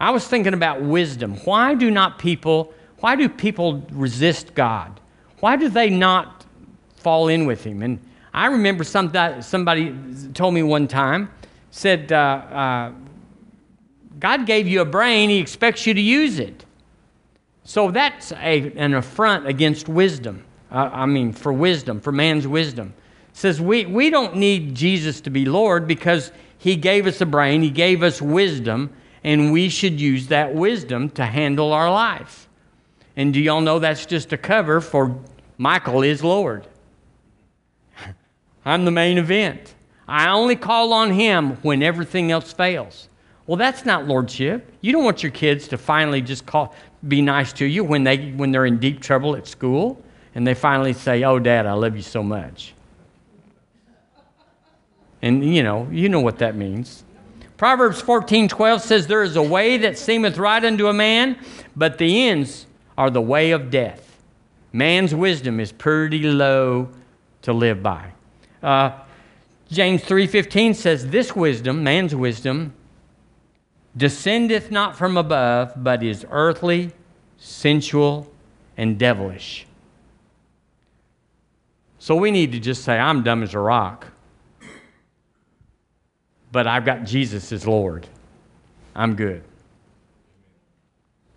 [0.00, 1.36] I was thinking about wisdom.
[1.44, 5.00] Why do not people, why do people resist God?
[5.40, 6.44] Why do they not
[6.96, 7.82] fall in with Him?
[7.82, 8.00] And
[8.34, 9.96] I remember some, somebody
[10.34, 11.30] told me one time,
[11.76, 12.92] said, uh, uh,
[14.18, 16.64] God gave you a brain, He expects you to use it.
[17.64, 20.42] So that's a, an affront against wisdom.
[20.72, 22.94] Uh, I mean, for wisdom, for man's wisdom.
[23.28, 27.26] It says we, we don't need Jesus to be Lord because He gave us a
[27.26, 28.90] brain, He gave us wisdom,
[29.22, 32.48] and we should use that wisdom to handle our life.
[33.16, 35.20] And do y'all know that's just a cover for
[35.58, 36.66] Michael is Lord?
[38.64, 39.74] I'm the main event.
[40.08, 43.08] I only call on Him when everything else fails.
[43.46, 44.72] Well, that's not lordship.
[44.80, 46.74] You don't want your kids to finally just call,
[47.06, 50.02] be nice to you when, they, when they're in deep trouble at school
[50.34, 52.74] and they finally say, Oh, Dad, I love you so much.
[55.22, 57.04] And you know, you know what that means.
[57.56, 61.38] Proverbs 14 12 says, There is a way that seemeth right unto a man,
[61.74, 62.66] but the ends
[62.98, 64.20] are the way of death.
[64.72, 66.90] Man's wisdom is pretty low
[67.42, 68.12] to live by.
[68.62, 68.90] Uh,
[69.70, 72.72] James 3:15 says, This wisdom, man's wisdom,
[73.96, 76.92] descendeth not from above, but is earthly,
[77.38, 78.30] sensual,
[78.76, 79.66] and devilish.
[81.98, 84.06] So we need to just say, I'm dumb as a rock,
[86.52, 88.06] but I've got Jesus as Lord.
[88.94, 89.42] I'm good.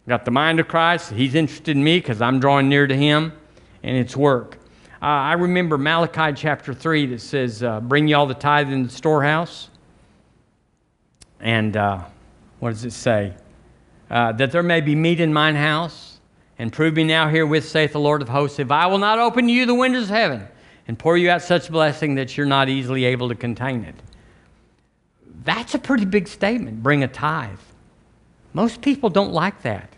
[0.08, 1.12] Got the mind of Christ.
[1.12, 3.34] He's interested in me because I'm drawing near to Him,
[3.82, 4.59] and it's work.
[5.02, 8.84] Uh, I remember Malachi chapter 3 that says, uh, Bring ye all the tithe in
[8.84, 9.70] the storehouse.
[11.40, 12.04] And uh,
[12.60, 13.34] what does it say?
[14.10, 16.20] Uh, that there may be meat in mine house.
[16.58, 19.48] And prove me now herewith, saith the Lord of hosts, if I will not open
[19.48, 20.46] you the windows of heaven
[20.90, 23.96] and pour you out such blessing that you're not easily able to contain it.
[25.46, 26.84] That's a pretty big statement.
[26.84, 27.60] Bring a tithe.
[28.52, 29.90] Most people don't like that.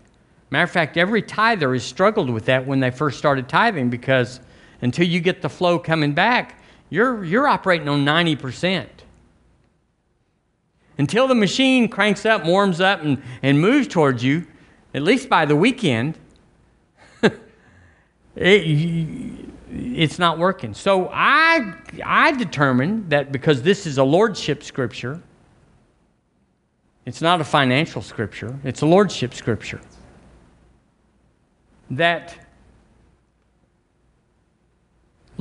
[0.51, 4.39] Matter of fact, every tither has struggled with that when they first started tithing because
[4.81, 8.87] until you get the flow coming back, you're, you're operating on 90%
[11.01, 14.45] until the machine cranks up, warms up, and, and moves towards you,
[14.93, 16.15] at least by the weekend,
[17.23, 17.31] it,
[18.35, 20.75] it's not working.
[20.75, 21.73] So I,
[22.05, 25.19] I determined that because this is a lordship scripture,
[27.07, 29.81] it's not a financial scripture, it's a lordship scripture,
[31.89, 32.40] that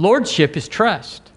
[0.00, 1.30] lordship is trust.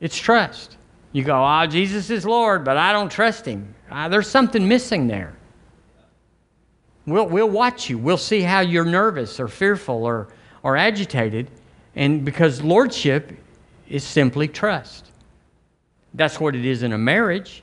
[0.00, 0.76] It's trust.
[1.12, 3.74] You go, ah, oh, Jesus is Lord, but I don't trust him.
[3.90, 5.34] Uh, there's something missing there.
[7.06, 7.96] We'll, we'll watch you.
[7.96, 10.28] We'll see how you're nervous or fearful or,
[10.62, 11.48] or agitated.
[11.94, 13.32] And because lordship
[13.88, 15.06] is simply trust.
[16.12, 17.62] That's what it is in a marriage.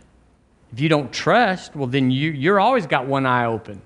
[0.71, 3.82] If you don't trust, well, then you, you're always got one eye open.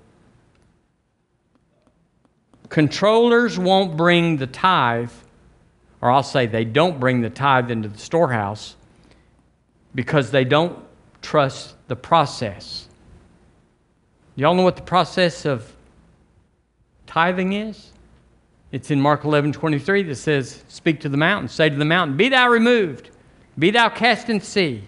[2.68, 5.12] Controllers won't bring the tithe,
[6.00, 8.76] or I'll say they don't bring the tithe into the storehouse
[9.94, 10.78] because they don't
[11.22, 12.88] trust the process.
[14.36, 15.74] Y'all know what the process of
[17.06, 17.90] tithing is?
[18.70, 22.16] It's in Mark 11 23 that says, Speak to the mountain, say to the mountain,
[22.16, 23.10] Be thou removed,
[23.58, 24.84] be thou cast in sea,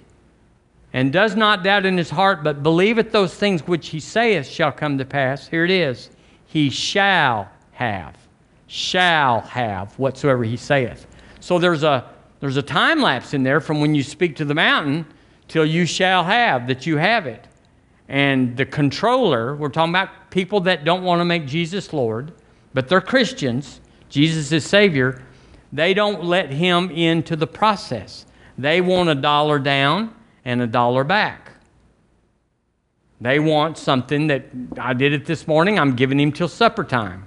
[0.93, 4.71] and does not doubt in his heart, but believeth those things which he saith shall
[4.71, 5.49] come to pass.
[5.49, 6.11] Here it is.
[6.47, 8.15] He shall have,
[8.67, 11.07] shall have whatsoever he saith.
[11.41, 12.09] So there's a
[12.41, 15.07] there's a time lapse in there from when you speak to the mountain
[15.49, 17.47] till you shall have, that you have it.
[18.09, 22.33] And the controller, we're talking about people that don't want to make Jesus Lord,
[22.73, 25.23] but they're Christians, Jesus is Savior,
[25.71, 28.25] they don't let him into the process.
[28.57, 31.53] They want a dollar down and a dollar back.
[33.21, 34.47] They want something that
[34.79, 37.27] I did it this morning, I'm giving him till supper time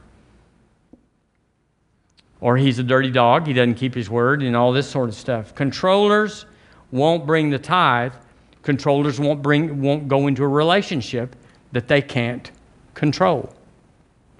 [2.43, 5.15] or he's a dirty dog, he doesn't keep his word, and all this sort of
[5.15, 5.55] stuff.
[5.55, 6.45] Controllers
[6.91, 8.13] won't bring the tithe.
[8.61, 11.35] Controllers won't, bring, won't go into a relationship
[11.71, 12.51] that they can't
[12.93, 13.51] control.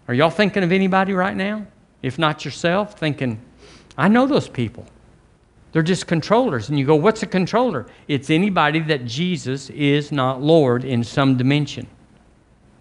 [0.07, 1.65] Are y'all thinking of anybody right now?
[2.03, 3.39] if not yourself, thinking,
[3.97, 4.85] I know those people.
[5.71, 6.69] They're just controllers.
[6.69, 7.87] And you go, what's a controller?
[8.07, 11.87] It's anybody that Jesus is not Lord in some dimension.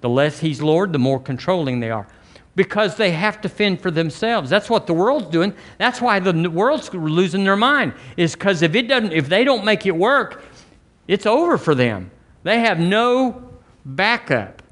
[0.03, 2.07] The less he's Lord, the more controlling they are.
[2.55, 4.51] Because they have to fend for themselves.
[4.51, 5.55] That's what the world's doing.
[5.79, 7.95] That's why the world's losing their mind.
[8.17, 10.45] Is because if it doesn't, if they don't make it work,
[11.09, 12.11] it's over for them.
[12.43, 13.51] They have no
[13.85, 14.63] backup.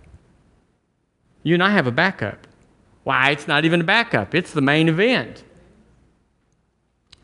[1.43, 2.47] You and I have a backup.
[3.05, 3.31] Why?
[3.31, 4.35] It's not even a backup.
[4.35, 5.43] It's the main event.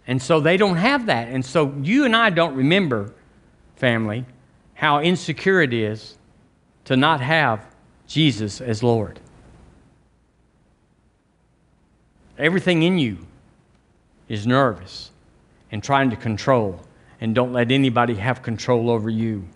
[0.07, 1.29] And so they don't have that.
[1.29, 3.13] And so you and I don't remember,
[3.75, 4.25] family,
[4.75, 6.17] how insecure it is
[6.85, 7.67] to not have
[8.07, 9.21] Jesus as Lord.
[12.39, 13.19] Everything in you
[14.29, 15.11] is nervous
[15.73, 16.81] and trying to control,
[17.21, 19.47] and don't let anybody have control over you.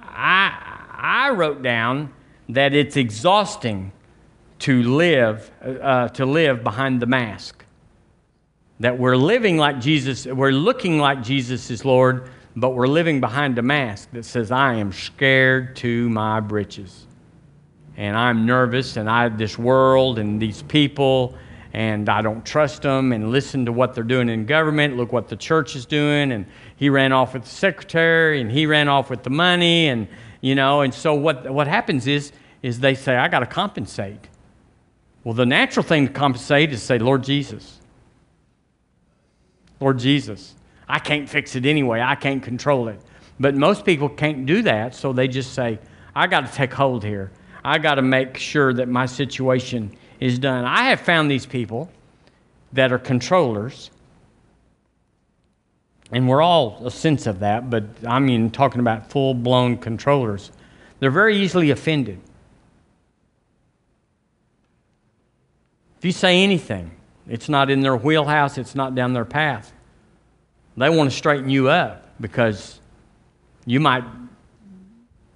[0.00, 0.52] I,
[0.90, 2.12] I wrote down
[2.48, 3.92] that it's exhausting
[4.60, 7.64] to live, uh, to live behind the mask.
[8.80, 13.58] That we're living like Jesus, we're looking like Jesus is Lord, but we're living behind
[13.58, 17.06] a mask that says, I am scared to my britches.
[17.96, 21.36] And I'm nervous, and I have this world and these people,
[21.72, 24.96] and I don't trust them, and listen to what they're doing in government.
[24.96, 26.46] Look what the church is doing, and
[26.76, 30.08] he ran off with the secretary, and he ran off with the money, and
[30.40, 30.82] you know.
[30.82, 34.28] And so what what happens is is they say, I got to compensate.
[35.24, 37.80] Well, the natural thing to compensate is say, Lord Jesus,
[39.80, 40.54] Lord Jesus,
[40.88, 42.00] I can't fix it anyway.
[42.00, 43.00] I can't control it.
[43.40, 45.78] But most people can't do that, so they just say,
[46.14, 47.32] I got to take hold here.
[47.64, 50.64] I got to make sure that my situation is done.
[50.64, 51.90] I have found these people
[52.72, 53.90] that are controllers,
[56.12, 60.52] and we're all a sense of that, but I mean, talking about full blown controllers.
[61.00, 62.20] They're very easily offended.
[65.98, 66.92] If you say anything,
[67.28, 69.72] it's not in their wheelhouse, it's not down their path.
[70.76, 72.78] They want to straighten you up because
[73.66, 74.04] you might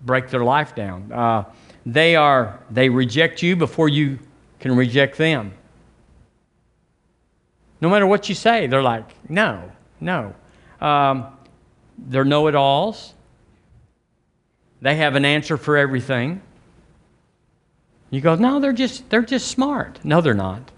[0.03, 1.11] break their life down.
[1.11, 1.45] Uh,
[1.85, 4.21] they are they reject you before you
[4.61, 5.53] can reject them.
[7.81, 10.35] No matter what you say, they're like, no, no.
[10.81, 11.27] Um,
[11.99, 13.15] they're know-it-alls.
[14.81, 16.41] They have an answer for everything.
[18.11, 19.99] You go, no, they're just, they're just smart.
[20.05, 20.71] No, they're not.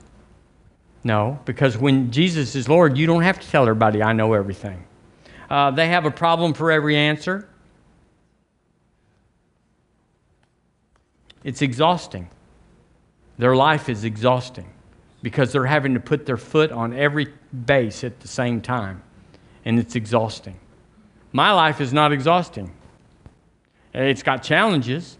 [1.05, 4.85] No, because when Jesus is Lord, you don't have to tell everybody, I know everything.
[5.49, 7.49] Uh, they have a problem for every answer.
[11.45, 12.29] It's exhausting.
[13.39, 14.69] Their life is exhausting
[15.23, 17.29] because they're having to put their foot on every
[17.67, 19.03] base at the same time,
[19.65, 20.59] and it's exhausting.
[21.33, 22.73] My life is not exhausting.
[23.95, 25.19] It's got challenges,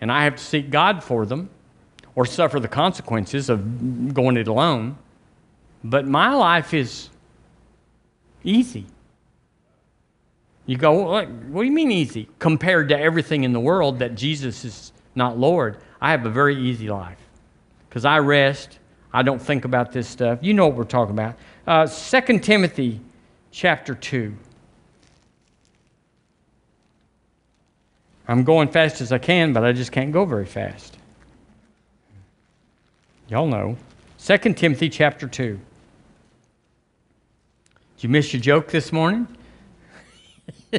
[0.00, 1.50] and I have to seek God for them
[2.14, 4.96] or suffer the consequences of going it alone.
[5.84, 7.10] But my life is
[8.42, 8.86] easy.
[10.66, 12.28] You go, what, do you mean easy?
[12.38, 16.56] Compared to everything in the world that Jesus is not Lord, I have a very
[16.56, 17.18] easy life
[17.88, 18.78] because I rest.
[19.12, 20.38] I don't think about this stuff.
[20.42, 21.36] You know what we're talking about.
[21.66, 23.00] Uh, 2 Timothy
[23.50, 24.34] chapter 2.
[28.26, 30.98] I'm going fast as I can, but I just can't go very fast.
[33.28, 33.76] Y'all know.
[34.18, 35.58] 2 Timothy chapter 2.
[37.96, 39.26] Did you miss your joke this morning?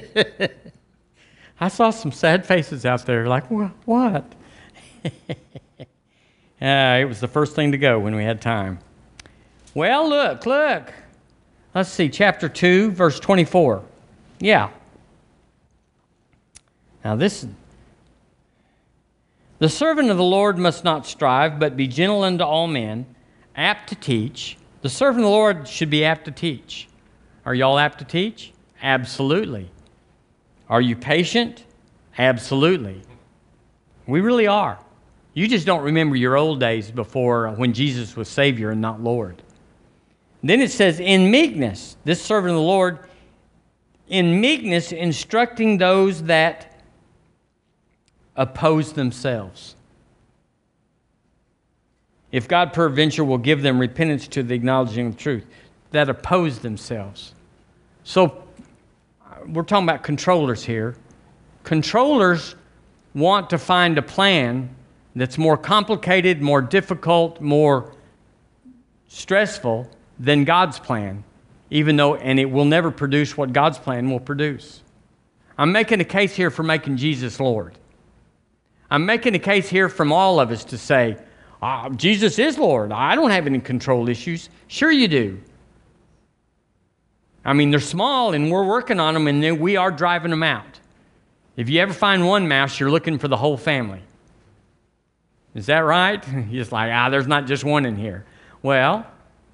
[1.60, 4.32] I saw some sad faces out there, like, what?
[6.62, 8.80] yeah, it was the first thing to go when we had time.
[9.74, 10.94] Well, look, look.
[11.74, 13.84] Let's see, chapter 2, verse 24.
[14.40, 14.70] Yeah.
[17.04, 17.46] Now, this
[19.60, 23.06] the servant of the Lord must not strive, but be gentle unto all men,
[23.56, 24.58] apt to teach.
[24.82, 26.88] The servant of the Lord should be apt to teach.
[27.46, 28.54] Are y'all apt to teach?
[28.82, 29.70] Absolutely.
[30.70, 31.66] Are you patient?
[32.18, 33.02] Absolutely.
[34.08, 34.80] We really are.
[35.34, 39.02] You just don't remember your old days before uh, when Jesus was Savior and not
[39.02, 39.42] Lord.
[40.42, 43.00] Then it says, in meekness, this servant of the Lord,
[44.08, 46.82] in meekness, instructing those that
[48.36, 49.76] oppose themselves.
[52.32, 55.46] If God peradventure will give them repentance to the acknowledging of truth,
[55.92, 57.34] that oppose themselves.
[58.04, 58.44] So
[59.48, 60.96] we're talking about controllers here.
[61.64, 62.56] Controllers
[63.14, 64.70] want to find a plan
[65.16, 67.94] that's more complicated, more difficult, more
[69.08, 69.90] stressful
[70.20, 71.24] than God's plan,
[71.70, 74.82] even though, and it will never produce what God's plan will produce.
[75.58, 77.78] I'm making a case here for making Jesus Lord.
[78.90, 81.18] I'm making a case here from all of us to say,
[81.62, 82.92] Uh, Jesus is Lord.
[82.92, 84.50] I don't have any control issues.
[84.68, 85.40] Sure, you do.
[87.44, 90.80] I mean, they're small and we're working on them and we are driving them out.
[91.56, 94.02] If you ever find one mouse, you're looking for the whole family.
[95.56, 96.24] Is that right?
[96.50, 98.26] You're like, ah, there's not just one in here.
[98.62, 99.06] Well,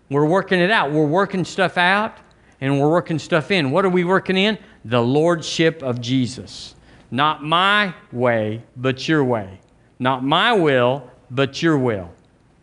[0.10, 0.92] we're working it out.
[0.92, 2.18] We're working stuff out
[2.62, 3.72] and we're working stuff in.
[3.72, 4.58] What are we working in?
[4.86, 6.76] The Lordship of Jesus.
[7.12, 9.60] Not my way, but your way.
[10.00, 12.12] Not my will, but your will.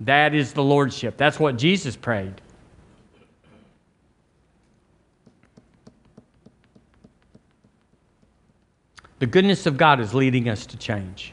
[0.01, 1.17] That is the Lordship.
[1.17, 2.41] That's what Jesus prayed.
[9.21, 11.33] The goodness of God is leading us to change.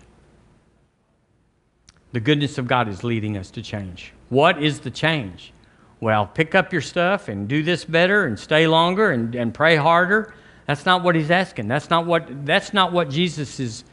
[2.12, 4.14] The goodness of God is leading us to change.
[4.30, 5.54] What is the change?
[6.00, 9.76] Well, pick up your stuff and do this better and stay longer and, and pray
[9.76, 10.34] harder.
[10.66, 11.68] That's not what he's asking.
[11.68, 13.84] That's not what, that's not what Jesus is,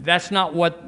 [0.00, 0.82] that's not what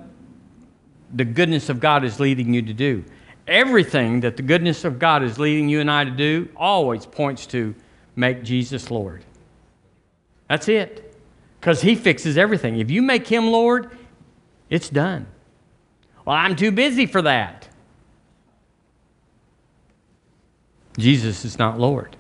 [1.13, 3.05] the goodness of God is leading you to do.
[3.47, 7.47] Everything that the goodness of God is leading you and I to do always points
[7.47, 7.75] to
[8.15, 9.25] make Jesus Lord.
[10.49, 11.17] That's it.
[11.59, 12.79] Because he fixes everything.
[12.79, 13.91] If you make him Lord,
[14.69, 15.27] it's done.
[16.31, 17.67] Well, I'm too busy for that.
[20.97, 22.17] Jesus is not Lord.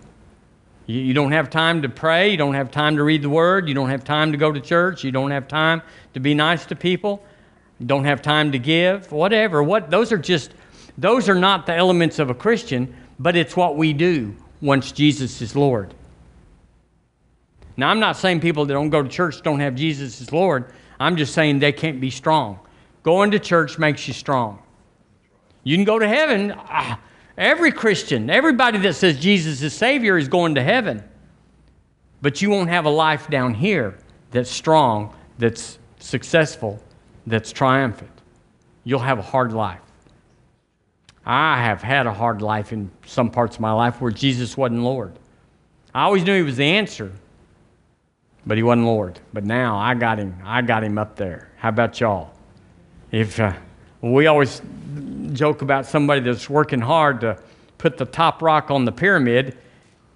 [0.87, 2.33] You, don't have time to pray.
[2.33, 3.69] You don't have time to read the Word.
[3.69, 5.05] You don't have time to go to church.
[5.05, 5.81] You don't have time
[6.15, 7.25] to be nice to people.
[7.79, 9.13] You don't have time to give.
[9.13, 9.63] Whatever.
[9.63, 10.55] What those are just
[10.99, 15.41] those are not the elements of a Christian, but it's what we do once Jesus
[15.41, 15.95] is Lord.
[17.77, 20.73] Now, I'm not saying people that don't go to church don't have Jesus as Lord.
[20.99, 22.59] I'm just saying they can't be strong.
[23.03, 24.63] Going to church makes you strong.
[25.65, 26.55] You can go to heaven.
[26.57, 27.01] Ah,
[27.37, 31.03] every Christian, everybody that says Jesus is Savior is going to heaven.
[32.23, 33.97] But you won't have a life down here
[34.31, 36.83] that's strong, that's successful,
[37.27, 38.11] that's triumphant.
[38.85, 39.81] You'll have a hard life.
[41.25, 44.83] I have had a hard life in some parts of my life where Jesus wasn't
[44.83, 45.13] Lord.
[45.95, 47.13] I always knew He was the answer,
[48.47, 49.21] but He wasn't Lord.
[49.33, 50.37] But now I got Him.
[50.45, 51.51] I got Him up there.
[51.57, 52.33] How about y'all?
[53.11, 53.53] If uh,
[54.01, 54.63] we always
[55.33, 57.39] joke about somebody that's working hard to
[57.79, 59.57] put the top rock on the pyramid,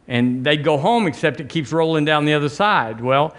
[0.07, 3.01] and they go home except it keeps rolling down the other side.
[3.01, 3.35] Well,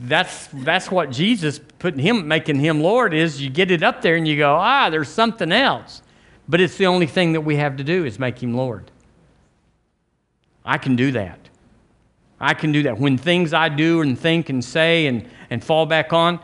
[0.00, 3.40] that's that's what Jesus putting him making him Lord is.
[3.40, 6.02] You get it up there and you go, ah, there's something else,
[6.48, 8.90] but it's the only thing that we have to do is make him Lord.
[10.64, 11.48] I can do that.
[12.40, 12.98] I can do that.
[12.98, 16.38] When things I do and think and say and, and fall back on,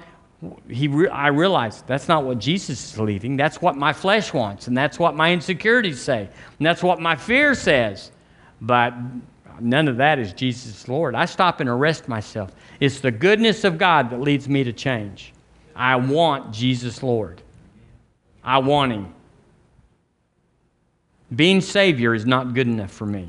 [0.68, 3.36] he re- I realized that's not what Jesus is leading.
[3.36, 6.28] That's what my flesh wants, and that's what my insecurities say,
[6.58, 8.10] and that's what my fear says.
[8.60, 8.94] But
[9.60, 11.14] none of that is Jesus Lord.
[11.14, 12.52] I stop and arrest myself.
[12.80, 15.32] It's the goodness of God that leads me to change.
[15.74, 17.42] I want Jesus Lord.
[18.42, 19.14] I want Him.
[21.34, 23.28] Being Savior is not good enough for me,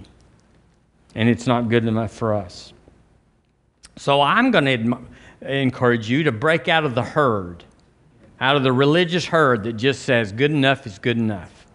[1.16, 2.74] and it's not good enough for us.
[3.98, 5.00] So I'm going to
[5.48, 7.64] encourage you to break out of the herd,
[8.40, 11.66] out of the religious herd that just says good enough is good enough,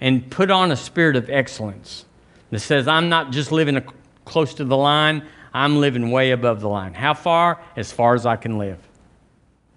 [0.00, 2.04] and put on a spirit of excellence
[2.50, 3.82] that says, I'm not just living
[4.24, 6.94] close to the line, I'm living way above the line.
[6.94, 7.60] How far?
[7.76, 8.78] As far as I can live.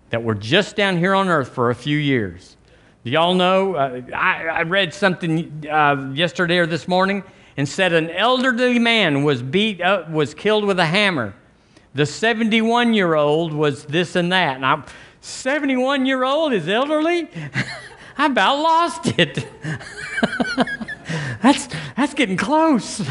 [0.10, 2.56] That we're just down here on earth for a few years.
[3.04, 3.76] Do y'all know?
[3.76, 7.24] Uh, I, I, read something uh, yesterday or this morning
[7.56, 11.36] and said an elderly man was beat up, was killed with a hammer
[11.96, 14.58] the 71 year old was this and that.
[14.58, 14.84] And I'm
[15.22, 17.30] 71 year old is elderly?
[18.18, 19.48] I about lost it.
[21.42, 21.68] that's,
[21.98, 23.02] that's getting close.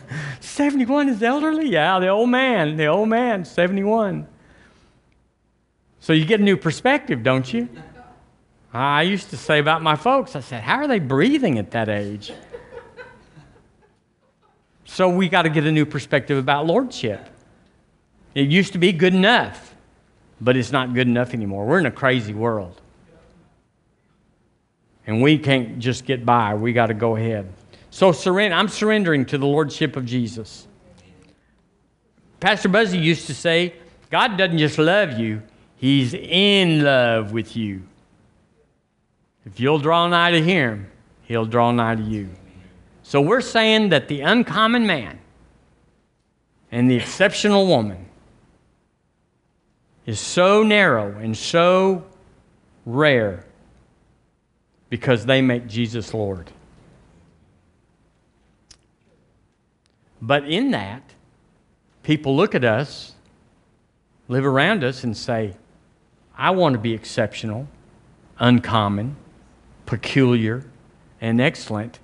[0.40, 1.68] 71 is elderly?
[1.68, 4.26] Yeah, the old man, the old man, 71.
[6.00, 7.68] So you get a new perspective, don't you?
[8.72, 11.90] I used to say about my folks, I said, how are they breathing at that
[11.90, 12.32] age?
[14.84, 17.31] So we got to get a new perspective about lordship.
[18.34, 19.74] It used to be good enough,
[20.40, 21.66] but it's not good enough anymore.
[21.66, 22.80] We're in a crazy world.
[25.06, 26.54] And we can't just get by.
[26.54, 27.52] We got to go ahead.
[27.90, 30.66] So surrender, I'm surrendering to the Lordship of Jesus.
[32.40, 33.74] Pastor Buzzy used to say,
[34.10, 35.42] God doesn't just love you,
[35.76, 37.82] He's in love with you.
[39.44, 40.90] If you'll draw nigh to Him,
[41.22, 42.30] He'll draw nigh to you.
[43.02, 45.18] So we're saying that the uncommon man
[46.70, 48.06] and the exceptional woman
[50.06, 52.04] is so narrow and so
[52.84, 53.44] rare
[54.90, 56.50] because they make Jesus Lord.
[60.20, 61.02] But in that,
[62.02, 63.12] people look at us,
[64.28, 65.56] live around us, and say,
[66.36, 67.68] I want to be exceptional,
[68.38, 69.16] uncommon,
[69.86, 70.64] peculiar,
[71.20, 71.98] and excellent.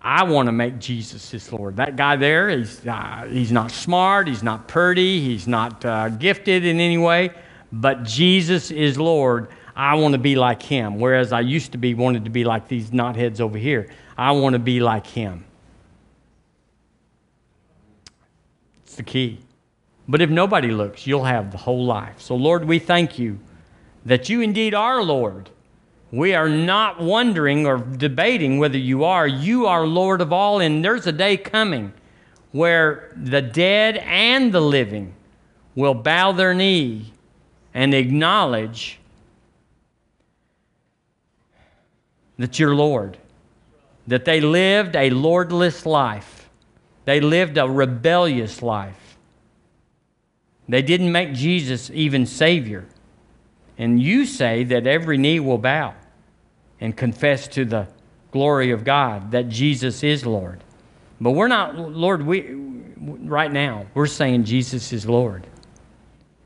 [0.00, 1.76] I want to make Jesus his Lord.
[1.76, 6.64] That guy there, he's, uh, he's not smart, he's not pretty, he's not uh, gifted
[6.64, 7.30] in any way,
[7.72, 9.48] but Jesus is Lord.
[9.74, 10.98] I want to be like him.
[10.98, 13.88] Whereas I used to be wanted to be like these knotheads over here.
[14.16, 15.44] I want to be like him.
[18.84, 19.40] It's the key.
[20.08, 22.20] But if nobody looks, you'll have the whole life.
[22.20, 23.38] So, Lord, we thank you
[24.06, 25.50] that you indeed are Lord.
[26.10, 29.26] We are not wondering or debating whether you are.
[29.26, 31.92] You are Lord of all, and there's a day coming
[32.52, 35.14] where the dead and the living
[35.74, 37.12] will bow their knee
[37.74, 38.98] and acknowledge
[42.38, 43.18] that you're Lord,
[44.06, 46.48] that they lived a lordless life,
[47.04, 49.18] they lived a rebellious life.
[50.68, 52.86] They didn't make Jesus even Savior.
[53.78, 55.94] And you say that every knee will bow
[56.80, 57.88] and confess to the
[58.30, 60.62] glory of God that Jesus is Lord.
[61.20, 62.52] But we're not, Lord, we,
[62.96, 65.46] right now, we're saying Jesus is Lord.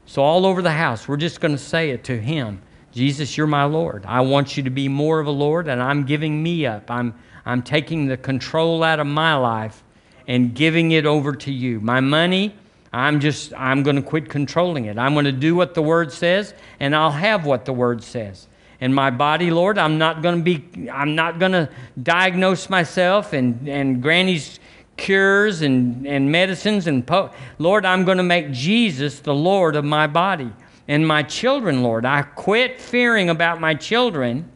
[0.06, 2.62] So, all over the house, we're just going to say it to Him
[2.92, 4.04] Jesus, you're my Lord.
[4.06, 6.90] I want you to be more of a Lord, and I'm giving me up.
[6.90, 7.14] I'm,
[7.46, 9.82] I'm taking the control out of my life
[10.28, 11.80] and giving it over to you.
[11.80, 12.54] My money,
[12.92, 14.98] I'm just, I'm going to quit controlling it.
[14.98, 18.46] I'm going to do what the Word says, and I'll have what the Word says.
[18.82, 21.68] And my body, Lord, I'm not going to be, I'm not going to
[22.02, 24.58] diagnose myself and, and Granny's
[24.96, 27.30] cures and, and medicines and, po-
[27.60, 30.52] Lord, I'm going to make Jesus the Lord of my body
[30.88, 32.04] and my children, Lord.
[32.04, 34.50] I quit fearing about my children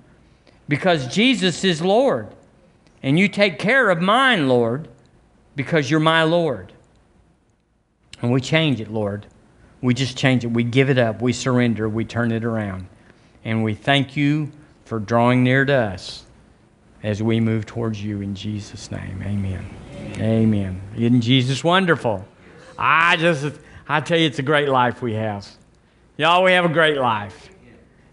[0.66, 2.34] because Jesus is Lord.
[3.04, 4.88] And you take care of mine, Lord,
[5.54, 6.72] because you're my Lord.
[8.20, 9.26] And we change it, Lord.
[9.80, 10.48] We just change it.
[10.48, 11.22] We give it up.
[11.22, 11.88] We surrender.
[11.88, 12.88] We turn it around.
[13.46, 14.50] And we thank you
[14.86, 16.24] for drawing near to us
[17.04, 19.22] as we move towards you in Jesus' name.
[19.24, 19.64] Amen.
[20.18, 20.80] Amen.
[20.96, 22.26] Isn't Jesus wonderful?
[22.76, 23.56] I just,
[23.88, 25.48] I tell you, it's a great life we have.
[26.16, 27.48] Y'all, we have a great life.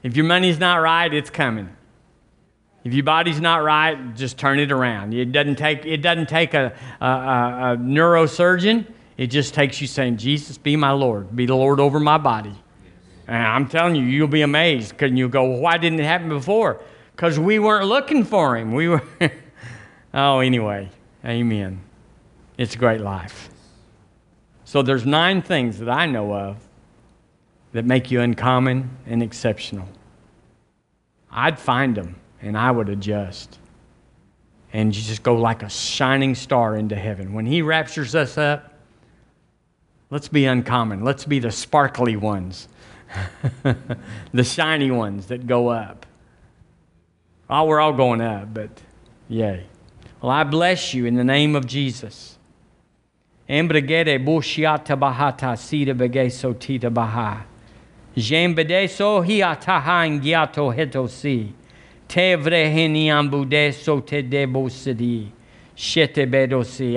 [0.04, 1.76] If your money's not right, it's coming.
[2.84, 5.16] If your body's not right, just turn it around.
[5.16, 8.86] It doesn't take, it doesn't take a, a, a, neurosurgeon.
[9.18, 11.36] It just takes you saying, Jesus, be my Lord.
[11.36, 12.54] Be the Lord over my body.
[13.28, 14.92] And I'm telling you, you'll be amazed.
[14.92, 16.82] Because you'll go, why didn't it happen before?
[17.16, 18.74] Because we weren't looking for him.
[18.74, 19.04] We were.
[20.14, 20.90] oh, anyway.
[21.26, 21.82] Amen.
[22.58, 23.50] It's a great life.
[24.66, 26.58] So there's nine things that I know of
[27.74, 29.88] that make you uncommon and exceptional.
[31.32, 33.58] I'd find them and I would adjust.
[34.74, 37.34] And you just go like a shining star into heaven.
[37.34, 38.74] When He raptures us up,
[40.10, 41.04] let's be uncommon.
[41.04, 42.68] Let's be the sparkly ones,
[44.34, 46.06] the shiny ones that go up.
[47.50, 48.82] Oh, we're all going up, but
[49.28, 49.66] yay.
[50.22, 52.38] Well, I bless you in the name of Jesus.
[55.56, 55.98] Sida
[56.60, 56.90] tita.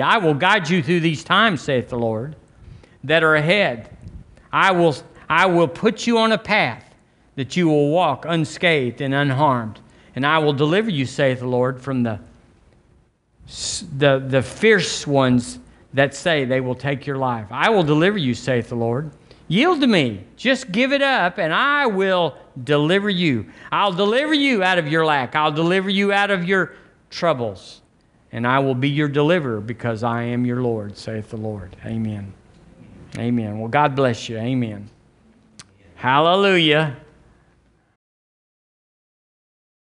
[0.01, 2.35] I will guide you through these times, saith the Lord,
[3.03, 3.89] that are ahead.
[4.51, 4.95] I will,
[5.29, 6.83] I will put you on a path
[7.35, 9.79] that you will walk unscathed and unharmed.
[10.15, 12.19] And I will deliver you, saith the Lord, from the,
[13.95, 15.59] the, the fierce ones
[15.93, 17.47] that say they will take your life.
[17.51, 19.11] I will deliver you, saith the Lord.
[19.47, 20.23] Yield to me.
[20.35, 23.45] Just give it up, and I will deliver you.
[23.71, 25.35] I'll deliver you out of your lack.
[25.35, 26.73] I'll deliver you out of your
[27.09, 27.81] troubles.
[28.31, 31.77] And I will be your deliverer because I am your Lord, saith the Lord.
[31.85, 32.33] Amen.
[33.17, 33.59] Amen.
[33.59, 34.37] Well, God bless you.
[34.37, 34.89] Amen.
[35.97, 36.95] Hallelujah.